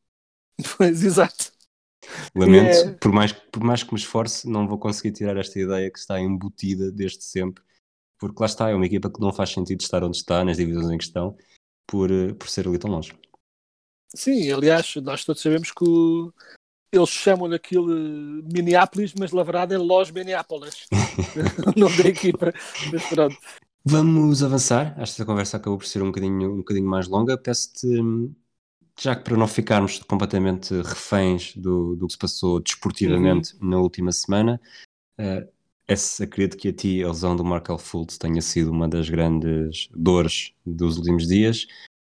[0.77, 1.53] Pois, exato.
[2.35, 2.91] Lamento, É.
[2.95, 6.21] por, mais, por mais que me esforce, não vou conseguir tirar esta ideia que está
[6.21, 7.63] embutida desde sempre,
[8.19, 10.91] porque lá está, é uma equipa que não faz sentido estar onde está, nas divisões
[10.91, 11.37] em questão,
[11.87, 13.13] por, eh, por ser ali tão longe.
[14.15, 16.33] Sim, aliás, nós todos sabemos que o-
[16.93, 17.89] eles chamam aquilo
[18.53, 20.87] Minneapolis, mas na verdade é Los Minneapolis,
[21.77, 22.53] o nome da equipa.
[22.93, 23.37] Mas pronto.
[23.89, 28.35] Vamos avançar, esta conversa acabou por ser um bocadinho, um bocadinho mais longa, peço-te, hum,
[28.99, 34.11] já que para não ficarmos completamente reféns do, do que se passou desportivamente na última
[34.11, 34.61] semana,
[35.19, 35.49] eh,
[35.87, 39.89] esse, acredito que a ti a lesão do Markel Fultz tenha sido uma das grandes
[39.95, 41.69] dores dos últimos dias.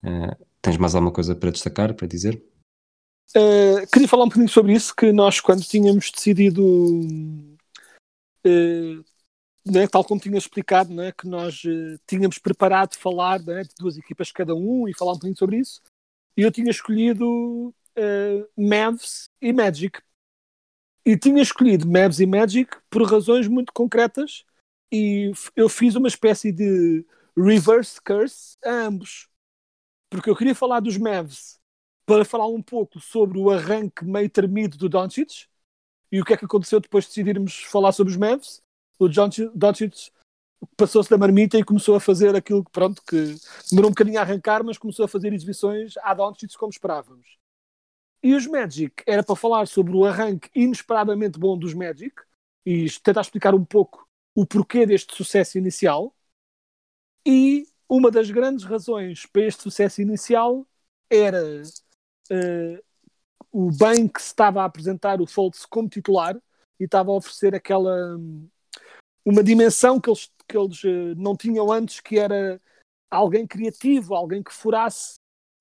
[0.05, 2.45] Eh, tens mais alguma coisa para destacar, para dizer?
[3.35, 6.63] Uh, queria falar um bocadinho sobre isso, que nós quando tínhamos decidido,
[8.45, 9.05] uh,
[9.65, 13.97] né, tal como tinha explicado, né, que nós uh, tínhamos preparado falar né, de duas
[13.97, 15.81] equipas cada um e falar um bocadinho sobre isso,
[16.37, 17.25] e eu tinha escolhido
[17.69, 20.01] uh, Mavs e Magic.
[21.05, 24.45] E tinha escolhido Mavs e Magic por razões muito concretas
[24.93, 27.05] e eu fiz uma espécie de
[27.37, 29.29] reverse curse a ambos.
[30.11, 31.59] Porque eu queria falar dos Mavs
[32.05, 35.47] para falar um pouco sobre o arranque meio termido do Doncic
[36.11, 38.62] e o que é que aconteceu depois de decidirmos falar sobre os Mavs.
[39.03, 40.13] O Doncic Doncic
[40.77, 43.37] passou-se da marmita e começou a fazer aquilo que, pronto, que
[43.69, 47.37] demorou um bocadinho a arrancar, mas começou a fazer exibições à Doncic como esperávamos.
[48.23, 52.15] E os Magic era para falar sobre o arranque inesperadamente bom dos Magic
[52.65, 56.15] e tentar explicar um pouco o porquê deste sucesso inicial.
[57.27, 60.65] E uma das grandes razões para este sucesso inicial
[61.11, 61.61] era
[62.31, 62.83] eh,
[63.51, 66.41] o bem que se estava a apresentar o Fultz como titular
[66.79, 68.17] e estava a oferecer aquela
[69.25, 72.61] uma dimensão que eles, que eles eh, não tinham antes, que era
[73.11, 75.15] alguém criativo, alguém que furasse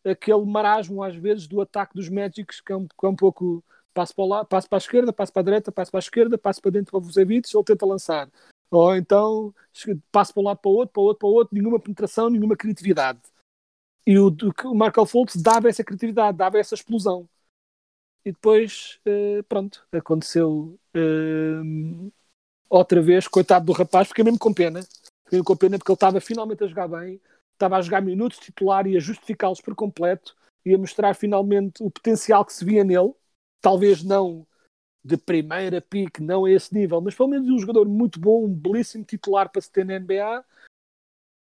[0.06, 3.64] aquele marasmo às vezes do ataque dos Magics, que é um, que é um pouco
[3.94, 6.38] passo para, lá, passo para a esquerda, passo para a direita, passo para a esquerda,
[6.38, 8.30] passo para dentro para o Vucevic, ele tenta lançar.
[8.72, 9.54] Ou então
[10.12, 12.30] passo para um lado para o outro, para o outro, para o outro, nenhuma penetração,
[12.30, 13.20] nenhuma criatividade.
[14.08, 14.36] E o,
[14.66, 17.30] o Markel Fultz dava essa criatividade, dava essa explosão.
[18.26, 22.12] e depois, uh, pronto, aconteceu uh,
[22.72, 24.82] outra vez, coitado do rapaz, fiquei mesmo com pena.
[24.82, 27.22] Fiquei mesmo com pena porque ele estava finalmente a jogar bem,
[27.54, 31.92] estava a jogar minutos titular e a justificá-los por completo e a mostrar finalmente o
[31.92, 33.14] potencial que se via nele.
[33.60, 34.48] Talvez não
[35.04, 38.54] de primeira pique, não a esse nível, mas pelo menos um jogador muito bom, um
[38.54, 40.46] belíssimo titular para se ter na NBA.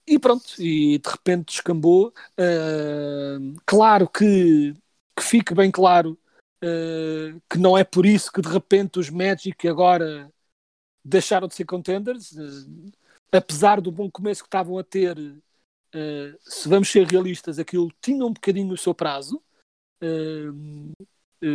[0.07, 2.13] E pronto, e de repente descambou.
[2.39, 4.75] Uh, claro que,
[5.17, 6.19] que fique bem claro
[6.63, 10.33] uh, que não é por isso que de repente os Magic agora
[11.09, 12.93] deixaram de ser contenders, uh,
[13.33, 15.17] apesar do bom começo que estavam a ter.
[16.41, 19.43] se vamos ser realistas, aquilo tinha um bocadinho o seu prazo.
[20.03, 20.93] Uh,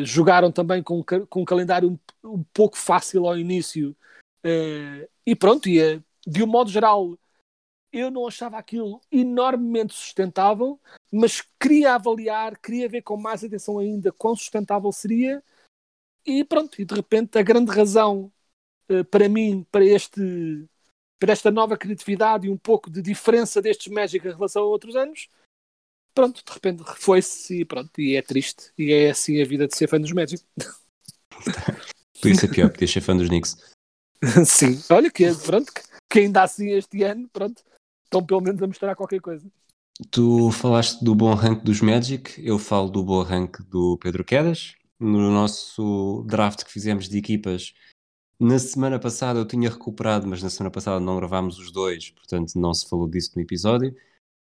[0.03, 1.89] jogaram também com, com um calendário
[2.23, 3.95] um, um pouco fácil ao início
[4.45, 7.17] uh, e pronto, e, uh, de um modo geral
[7.91, 10.79] eu não achava aquilo enormemente sustentável,
[11.11, 15.43] mas queria avaliar, queria ver com mais atenção ainda quão sustentável seria
[16.25, 18.31] e pronto, e de repente a grande razão
[19.09, 20.67] para mim, para este
[21.19, 24.95] para esta nova criatividade e um pouco de diferença destes Magic em relação a outros
[24.95, 25.27] anos
[26.13, 28.71] pronto, de repente foi-se e pronto, e é triste.
[28.77, 30.43] E é assim a vida de ser fã dos Magic.
[32.21, 33.57] Por isso é pior, podia ser fã dos Knicks.
[34.45, 35.71] Sim, olha que pronto,
[36.09, 37.63] que ainda assim este ano, pronto,
[38.03, 39.45] estão pelo menos a mostrar qualquer coisa.
[40.11, 44.75] Tu falaste do bom rank dos Magic, eu falo do bom rank do Pedro Quedas.
[44.99, 47.73] No nosso draft que fizemos de equipas,
[48.41, 52.55] na semana passada eu tinha recuperado, mas na semana passada não gravámos os dois, portanto
[52.55, 53.95] não se falou disso no episódio.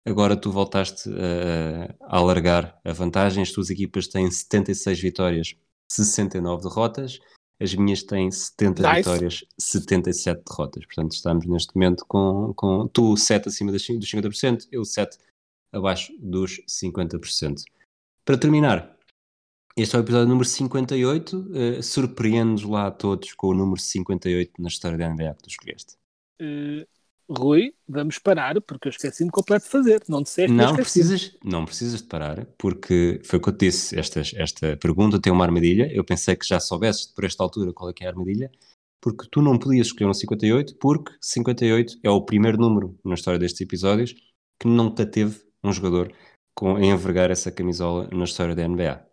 [0.06, 3.43] Agora tu voltaste a, a alargar a vantagem.
[3.43, 5.56] As tuas equipas têm 76 vitórias,
[5.91, 7.20] 69 derrotas.
[7.62, 8.97] As minhas têm 70 nice.
[9.00, 10.86] vitórias, 77 derrotas.
[10.86, 15.18] Portanto, estamos neste momento com, com tu 7 acima dos 50%, eu 7
[15.74, 17.64] abaixo dos 50%.
[18.24, 18.97] Para terminar,
[19.82, 21.38] este é o episódio número 58.
[21.38, 25.49] Uh, Surpreende-nos lá a todos com o número 58 na história da NBA que tu
[25.49, 25.93] escolheste.
[26.41, 26.86] Uh,
[27.32, 30.03] Rui, vamos parar, porque eu esqueci-me completo de fazer.
[30.09, 33.97] Não disseste não precisas, não precisas de parar, porque foi o que eu te disse.
[33.97, 35.89] Esta, esta pergunta tem uma armadilha.
[35.93, 38.51] Eu pensei que já soubesses por esta altura qual é que é a armadilha,
[38.99, 43.39] porque tu não podias escolher um 58, porque 58 é o primeiro número na história
[43.39, 44.15] destes episódios
[44.59, 46.11] que nunca teve um jogador
[46.53, 49.09] com, a envergar essa camisola na história da NBA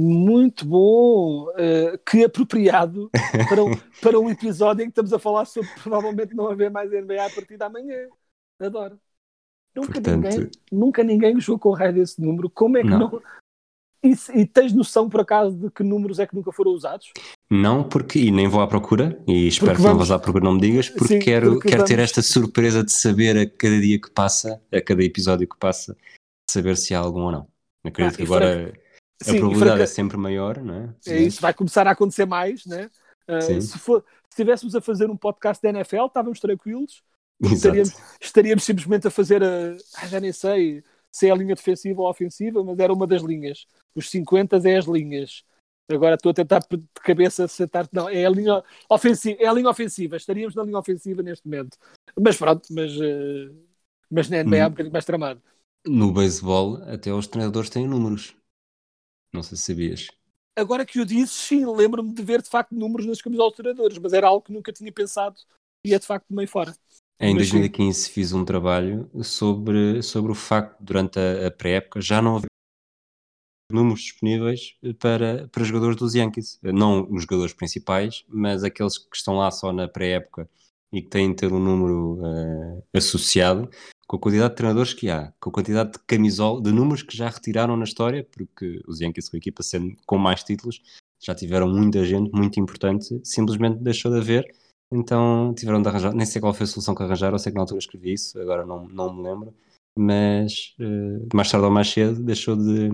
[0.00, 3.10] muito bom, uh, que apropriado
[3.48, 3.70] para um,
[4.00, 7.30] para um episódio em que estamos a falar sobre provavelmente não haver mais NBA a
[7.30, 8.06] partir da manhã.
[8.60, 8.96] Adoro.
[9.74, 10.22] Nunca, Portanto...
[10.22, 12.48] ninguém, nunca ninguém jogou com o raio desse número.
[12.48, 13.10] Como é que não?
[13.10, 13.22] não...
[14.04, 17.10] E, e, tens noção, por acaso, de que números é que nunca foram usados?
[17.50, 19.84] Não, porque, e nem vou à procura, e espero porque que vamos...
[19.84, 21.90] não vás à procura, não me digas, porque Sim, quero, porque quero vamos...
[21.90, 25.96] ter esta surpresa de saber a cada dia que passa, a cada episódio que passa,
[26.48, 27.48] saber se há algum ou não.
[27.84, 28.87] Acredito ah, que agora.
[29.22, 30.94] Sim, a probabilidade é sempre maior, não é?
[31.06, 32.88] É isso, vai começar a acontecer mais, né?
[33.28, 37.02] Uh, se, for, se estivéssemos a fazer um podcast da NFL, estávamos tranquilos,
[37.42, 39.76] estaríamos, estaríamos, simplesmente a fazer a.
[39.96, 43.22] Ah, já nem sei se é a linha defensiva ou ofensiva, mas era uma das
[43.22, 43.66] linhas.
[43.94, 45.42] Os 50 é as linhas.
[45.90, 47.88] Agora estou a tentar de cabeça acertar.
[47.90, 49.38] Não, é a linha ofensiva.
[49.40, 50.16] É a linha ofensiva.
[50.16, 51.78] Estaríamos na linha ofensiva neste momento.
[52.20, 53.56] Mas pronto, mas, uh,
[54.10, 54.70] mas na NBA é um hum.
[54.70, 55.42] bocadinho mais tramado.
[55.86, 58.36] No beisebol, até os treinadores têm números.
[59.32, 60.08] Não sei se sabias.
[60.56, 63.98] Agora que o disse, sim, lembro-me de ver de facto números nas camisolas dos treinadores,
[63.98, 65.36] mas era algo que nunca tinha pensado
[65.84, 66.74] e é de facto meio fora.
[67.20, 68.10] Em mas, 2015 sim.
[68.12, 72.48] fiz um trabalho sobre, sobre o facto, durante a, a pré-época, já não haver
[73.70, 76.58] números disponíveis para, para jogadores dos Yankees.
[76.62, 80.48] Não os jogadores principais, mas aqueles que estão lá só na pré-época
[80.92, 83.68] e que têm de ter um número uh, associado
[84.06, 87.14] com a quantidade de treinadores que há, com a quantidade de camisola, de números que
[87.14, 90.80] já retiraram na história, porque os Yankees, com a equipa sendo com mais títulos,
[91.20, 94.50] já tiveram muita gente muito importante, simplesmente deixou de haver,
[94.90, 97.62] então tiveram de arranjar, nem sei qual foi a solução que arranjaram, sei que na
[97.62, 99.54] altura escrevi isso, agora não, não me lembro,
[99.94, 102.88] mas uh, mais tarde ou mais cedo deixou de,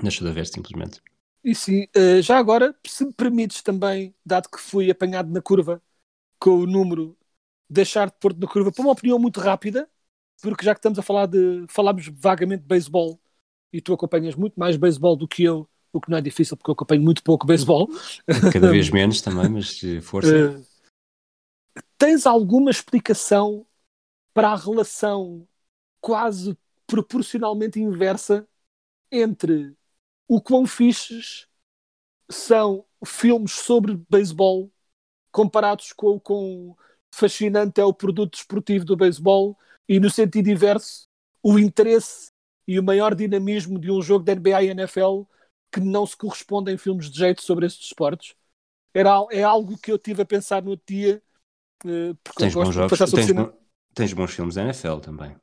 [0.00, 1.02] deixou de haver simplesmente.
[1.42, 5.82] E sim, uh, já agora, se me permites também, dado que fui apanhado na curva
[6.38, 7.16] com o número,
[7.68, 9.88] deixar de pôr-te na curva para uma opinião muito rápida,
[10.40, 11.66] porque já que estamos a falar de.
[11.68, 13.20] falámos vagamente de beisebol
[13.72, 16.70] e tu acompanhas muito mais beisebol do que eu, o que não é difícil porque
[16.70, 17.88] eu acompanho muito pouco beisebol.
[18.52, 20.58] Cada vez menos também, mas força.
[20.58, 20.66] Uh,
[21.98, 23.66] tens alguma explicação
[24.32, 25.46] para a relação
[26.00, 28.48] quase proporcionalmente inversa
[29.10, 29.76] entre
[30.26, 31.46] o quão fixes
[32.30, 34.70] são filmes sobre beisebol
[35.38, 36.76] comparados com o quão
[37.14, 39.56] fascinante é o produto desportivo do beisebol
[39.88, 41.06] e no sentido inverso,
[41.42, 42.30] o interesse
[42.66, 45.22] e o maior dinamismo de um jogo da NBA e NFL
[45.72, 48.34] que não se correspondem em filmes de jeito sobre estes esportes.
[48.92, 51.22] Era, é algo que eu tive a pensar no outro dia,
[51.86, 53.52] eh, porque Tens eu gosto de jogos, tens, bom-
[53.94, 55.36] tens bons filmes da NFL também.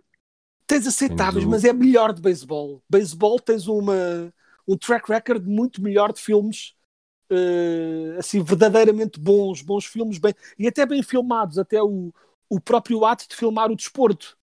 [0.67, 2.83] Tens aceitáveis, Tens o- mas é melhor de beisebol.
[2.89, 4.33] Beisebol tens uma,
[4.67, 6.74] um track record muito melhor de filmes
[7.29, 12.13] eh, assim, verdadeiramente bons, bons filmes, bem, e até bem filmados, até o,
[12.49, 14.37] o próprio ato de filmar o desporto.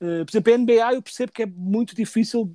[0.00, 2.52] Eh, por exemplo, a NBA eu percebo que é muito difícil,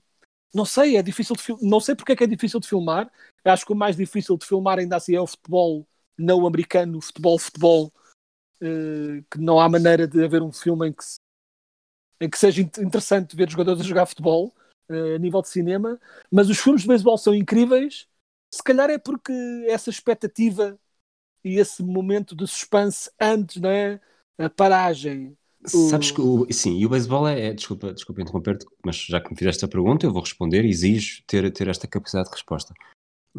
[0.53, 3.11] não sei, é difícil de não sei porque é que é difícil de filmar.
[3.45, 5.87] Eu acho que o mais difícil de filmar ainda assim é o futebol
[6.17, 7.93] não americano, futebol, futebol,
[8.61, 11.03] eh, que não há maneira de haver um filme em que
[12.19, 14.53] em que seja int- interessante ver jogadores a jogar futebol
[14.89, 15.99] eh, a nível de cinema,
[16.31, 18.07] mas os filmes de beisebol são incríveis.
[18.53, 19.33] Se calhar é porque
[19.67, 20.77] essa expectativa
[21.43, 23.99] e esse momento de suspense antes, não é?
[24.37, 25.35] A paragem.
[25.63, 29.19] O- Sabes que o, sim, e o beisebol é, é- desculpa, desculpa interromper-te, mas já
[29.19, 32.35] que me fizeste a pergunta, eu vou responder e exijo ter, ter esta capacidade de
[32.35, 32.75] resposta.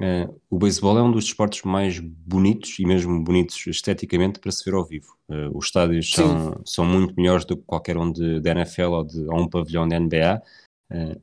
[0.00, 4.64] Eh, o beisebol é um dos desportos mais bonitos e mesmo bonitos esteticamente para se
[4.64, 5.16] ver ao vivo.
[5.30, 9.04] Eh, os estádios são, são muito melhores do que qualquer um de, da NFL ou,
[9.04, 10.42] de, ou um pavilhão da NBA.
[10.90, 11.20] Eh,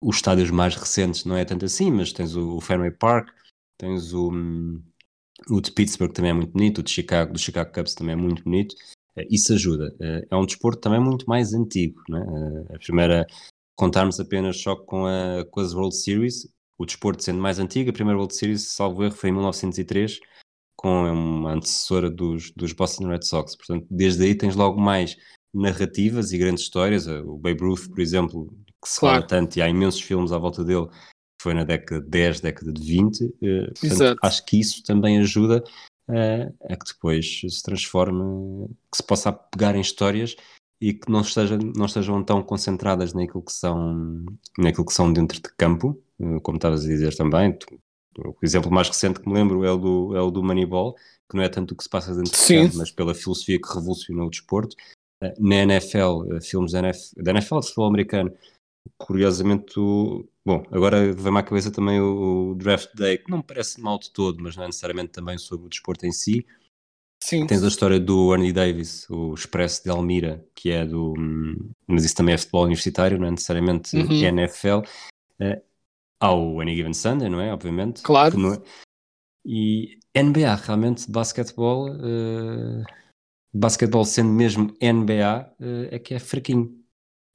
[0.00, 3.28] os estádios mais recentes não é tanto assim, mas tens o, o Fenway Park,
[3.78, 4.82] tens o, hum,
[5.48, 8.16] o de Pittsburgh também é muito bonito, o de Chicago, do Chicago Cubs também é
[8.16, 8.74] muito bonito.
[9.16, 9.94] Eh, Isso ajuda.
[10.00, 12.00] Eh, É um desporto também muito mais antigo.
[12.10, 12.72] É?
[12.72, 13.26] Eh, A primeira,
[13.76, 16.48] contarmos apenas só com, a, com as World Series,
[16.78, 20.18] o desporto sendo mais antigo, a primeira World Series, salvo erro, foi em 1903,
[20.76, 23.56] com uma antecessora dos, dos Boston Red Sox.
[23.56, 25.16] Portanto, desde aí tens logo mais
[25.52, 27.06] narrativas e grandes histórias.
[27.06, 28.50] O Babe Ruth, por exemplo,
[28.82, 29.16] que se Claro.
[29.16, 32.40] fala tanto, e há imensos filmes à volta dele, que foi na década de 10,
[32.40, 33.34] década de 20.
[33.42, 35.62] eh, portanto, acho que isso também ajuda
[36.08, 40.34] eh, a que depois se transforme, que se possa pegar em histórias
[40.80, 44.24] e que não, esteja, não estejam tão concentradas naquilo que são,
[44.58, 47.52] naquilo que são dentro de campo, eh, como estavas a dizer também.
[47.52, 47.78] Tu-
[48.16, 50.94] o exemplo mais recente que me lembro é o do, é o do Moneyball,
[51.30, 52.56] que não é tanto o que se passa dentro Sim.
[52.56, 54.74] de campo, mas pela filosofia que revolucionou o desporto.
[55.38, 58.32] Na NFL, filmes da NFL, da NFL de futebol americano,
[58.98, 63.80] curiosamente, o- bom, agora vem-me à cabeça também o, Draft Day, que não me parece
[63.80, 66.46] mal de todo, mas não é necessariamente também sobre o desporto em si.
[67.22, 67.46] Sim.
[67.46, 71.12] Tens a história do Ernie Davis, o Expresso de Almira, que é do.
[71.18, 74.10] hum, Mas isso também é futebol universitário, não é necessariamente Uhum.
[74.22, 74.82] NFL.
[75.38, 75.62] Eh,
[76.18, 77.52] há o Any Given Sunday, não é?
[77.52, 78.02] Obviamente.
[78.02, 78.54] Claro.
[78.54, 78.62] é-
[79.44, 81.88] E NBA, realmente, basquetebol.
[81.88, 82.84] eh,
[83.52, 86.79] basquetebol sendo mesmo NBA, eh, é que é fraquinho.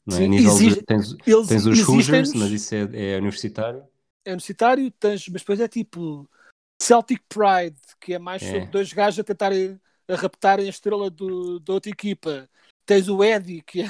[0.06, 0.20] Não é?
[0.20, 3.84] Sim, A nível de- exige- tens, Eles tens os Hoosiers, mas isso é, é universitário.
[4.24, 6.30] é universitário, tens, mas depois é tipo
[6.82, 8.52] Celtic Pride, que é mais É.
[8.52, 12.48] sobre dois gajos a tentarem a raptarem a estrela do, da outra equipa.
[12.86, 13.86] Tens o Eddie, que é,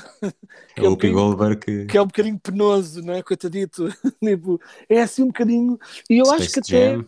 [0.77, 1.85] É é o um bocadinho- que.
[1.87, 3.21] que é um bocadinho penoso, não é?
[3.21, 3.87] Coitadito.
[4.23, 5.77] tipo, é assim um bocadinho.
[6.09, 6.93] E eu acho que Space até.
[6.95, 7.05] Jam.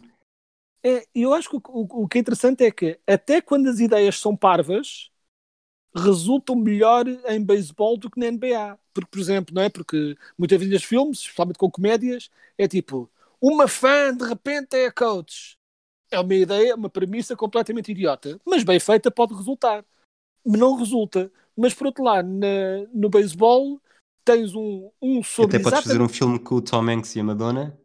[0.83, 3.79] É, eu acho que o, o- o que é interessante é que até quando as
[3.79, 5.09] ideias são parvas,
[5.95, 8.77] resultam melhor em beisebol do que na NBA.
[8.97, 9.69] Porque, por exemplo, não é?
[9.69, 13.07] Porque muitas vezes nos filmes, especialmente com comédias, é tipo,
[13.39, 15.55] uma fã de repente é a coach.
[16.09, 18.39] É uma ideia, uma premissa completamente idiota.
[18.43, 19.85] Mas bem feita pode resultar.
[20.43, 21.31] Não resulta.
[21.55, 23.79] Mas por outro lado, na- no beisebol
[24.25, 27.23] tens um, um sobre Até podes fazer um filme com o Tom Hanks e a
[27.23, 27.77] Madonna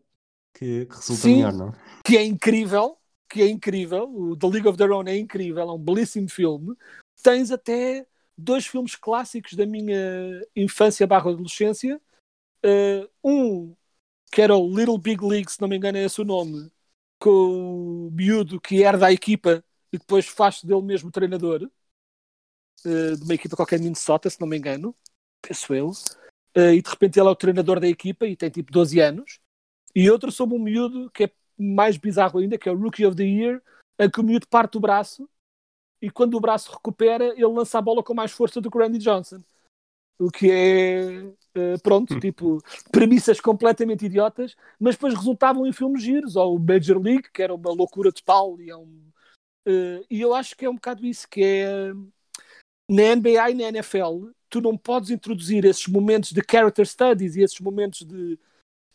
[0.54, 1.36] que, que resulta Sim.
[1.36, 1.74] melhor, não?
[2.04, 2.96] que é incrível,
[3.28, 6.74] que é incrível, o The League of Their Own é incrível, é um belíssimo filme.
[7.22, 8.06] Tens até
[8.36, 12.00] dois filmes clássicos da minha infância barra adolescência.
[12.64, 13.76] Uh, um
[14.30, 16.72] que era o Little Big League, se não me engano é esse o nome,
[17.20, 19.62] com o miúdo que herda a equipa
[19.92, 21.70] e depois faz dele mesmo treinador
[22.84, 24.96] uh, de uma equipa qualquer de Minnesota, se não me engano,
[25.42, 25.90] penso eu.
[26.56, 29.38] Uh, e de repente ele é o treinador da equipa e tem tipo 12 anos.
[29.94, 33.16] E outro sobre um miúdo que é mais bizarro ainda, que é o Rookie of
[33.16, 33.62] the Year,
[33.98, 35.28] em que o miúdo parte o braço
[36.02, 38.80] e quando o braço recupera, ele lança a bola com mais força do que o
[38.80, 39.40] Randy Johnson.
[40.18, 42.58] O que é, eh, pronto, tipo,
[42.90, 47.54] premissas completamente idiotas, mas depois resultavam em filmes giros, ou o Major League, que era
[47.54, 49.00] uma loucura total, e, é um,
[49.66, 51.92] eh, e eu acho que é um bocado isso, que é
[52.90, 57.42] na NBA e na NFL, tu não podes introduzir esses momentos de character studies e
[57.42, 58.38] esses momentos de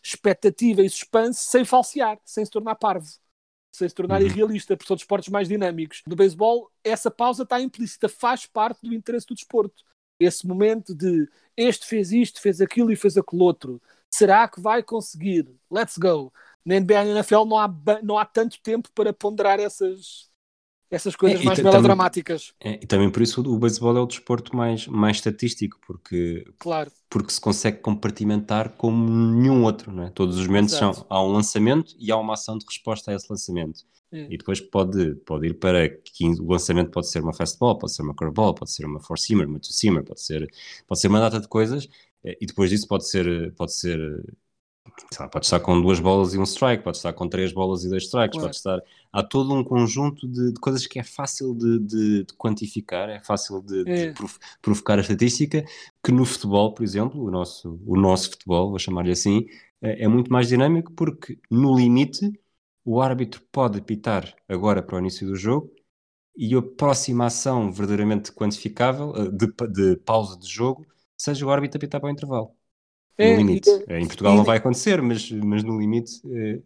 [0.02, 3.06] expectativa e suspense sem falsear, sem se tornar parvo,
[3.72, 4.26] sem se tornar Uhum.
[4.26, 6.02] irrealista, porque são desportos mais dinâmicos.
[6.06, 9.84] No beisebol, essa pausa está implícita, faz parte do interesse do desporto.
[10.18, 13.80] Esse momento de este fez isto, fez aquilo e fez aquele outro.
[14.10, 15.48] Será que vai conseguir?
[15.70, 16.32] Let's go.
[16.64, 17.68] Na NBA e na NFL não há,
[18.02, 20.28] não há tanto tempo para ponderar essas,
[20.90, 24.56] Essas coisas É, mais melodramáticas, É, e também por isso o beisebol é o desporto
[24.56, 26.90] mais, mais estatístico, porque, claro.
[27.10, 30.10] porque se consegue compartimentar como nenhum outro, não é?
[30.10, 30.96] Todos os momentos Exato.
[30.96, 33.84] são, há um lançamento e há uma ação de resposta a esse lançamento.
[34.10, 34.26] É.
[34.30, 38.02] E depois pode, pode ir para 15, o lançamento pode ser uma fastball, pode ser
[38.02, 40.48] uma curveball, pode ser uma four-seamer, uma two-seamer, pode ser,
[40.86, 41.86] pode ser uma data de coisas,
[42.24, 43.98] eh, e depois disso pode ser, pode ser,
[45.20, 47.88] lá, pode estar com duas bolas e um strike, pode estar com três bolas e
[47.88, 48.38] dois strikes, Claro.
[48.38, 48.80] pode estar,
[49.12, 53.20] há todo um conjunto de, de coisas que é fácil de, de- de quantificar, é
[53.20, 54.14] fácil de, É.
[54.62, 55.64] provocar a estatística,
[56.02, 59.46] que no futebol, por exemplo, o nosso, o nosso futebol, vou chamar-lhe assim,
[59.80, 62.32] é, é muito mais dinâmico porque no limite
[62.84, 65.70] o árbitro pode apitar agora para o início do jogo
[66.36, 70.86] e a próxima ação verdadeiramente quantificável eh, de, de pausa de jogo
[71.18, 72.56] seja o árbitro apitar para o intervalo.
[73.18, 73.68] É, no limite.
[73.88, 76.62] em Portugal e- não vai acontecer, mas, mas no limite eh,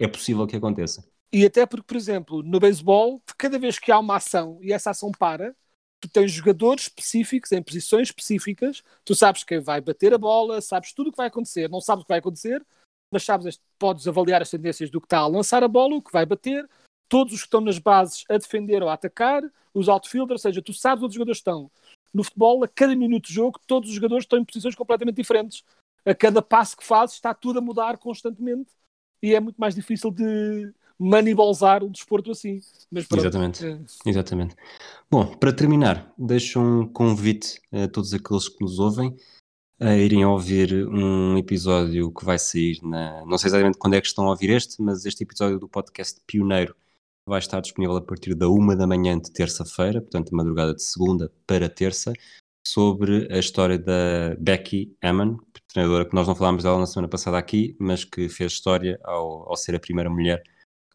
[0.00, 1.06] é possível que aconteça.
[1.32, 4.90] E até porque, por exemplo, no beisebol, cada vez que há uma ação e essa
[4.90, 5.54] ação para,
[6.00, 10.92] tu tens jogadores específicos, em posições específicas, tu sabes quem vai bater a bola, sabes
[10.92, 12.62] tudo o que vai acontecer, não sabes o que vai acontecer,
[13.10, 16.12] mas sabes, podes avaliar as tendências do que está a lançar a bola, o que
[16.12, 16.68] vai bater,
[17.08, 19.42] todos os que estão nas bases a defender ou a atacar,
[19.72, 21.70] os outfielders, ou seja, tu sabes onde os jogadores estão.
[22.12, 25.64] No futebol, a cada minuto de jogo, todos os jogadores estão em posições completamente diferentes.
[26.04, 28.70] A cada passo que fazes, está tudo a mudar constantemente
[29.22, 32.60] e é muito mais difícil de manibolzar um desporto assim.
[32.90, 33.66] Mas pronto, Exatamente.
[33.66, 34.56] é, Exatamente.
[35.10, 39.16] Bom, para terminar, deixo um convite a todos aqueles que nos ouvem
[39.80, 43.24] a irem ouvir um episódio que vai sair na.
[43.26, 46.20] Não sei exatamente quando é que estão a ouvir este, mas este episódio do podcast
[46.24, 46.76] Pioneiro
[47.26, 51.32] vai estar disponível a partir da uma da manhã de terça-feira, portanto, madrugada de segunda
[51.46, 52.12] para terça,
[52.64, 55.40] sobre a história da Becky Hammond,
[55.72, 59.48] treinadora que nós não falámos dela na semana passada aqui, mas que fez história ao,
[59.48, 60.42] ao ser a primeira mulher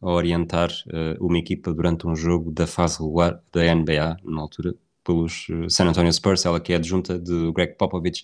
[0.00, 4.74] a orientar eh, uma equipa durante um jogo da fase regular da NBA, na altura,
[5.02, 8.22] pelos eh, San Antonio Spurs, ela que é adjunta de Greg Popovich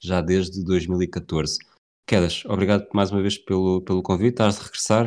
[0.00, 1.58] já desde 2014.
[2.06, 4.34] Quedas, obrigado mais uma vez pelo, pelo convite.
[4.34, 5.06] Estás de regressar,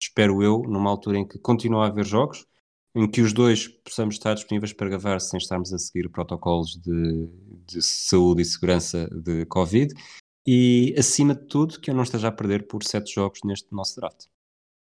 [0.00, 2.46] espero eu, numa altura em que continua a haver jogos,
[2.94, 7.28] em que os dois possamos estar disponíveis para gravar sem estarmos a seguir protocolos de,
[7.66, 9.94] de saúde e segurança de Covid
[10.46, 13.96] e, acima de tudo, que eu não esteja a perder por sete jogos neste nosso
[14.00, 14.26] draft.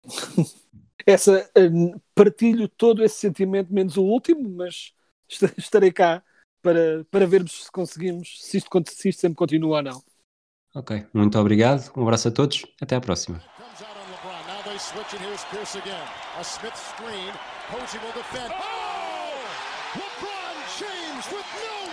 [1.05, 4.93] essa, hum, partilho todo esse sentimento, menos o último, mas
[5.29, 6.23] est- estarei cá
[6.61, 10.03] para, para vermos se conseguimos, se isto, se isto sempre continua ou não.
[10.75, 13.39] Ok, muito obrigado, um abraço a todos, até à próxima.
[13.57, 14.47] Comes out on LeBron.
[14.47, 16.07] Now they switch, and here's Pierce again.
[16.39, 17.31] A Smith screen.
[17.69, 18.51] Posey will defend.
[18.57, 19.13] Oh!
[19.93, 21.92] LeBron James with no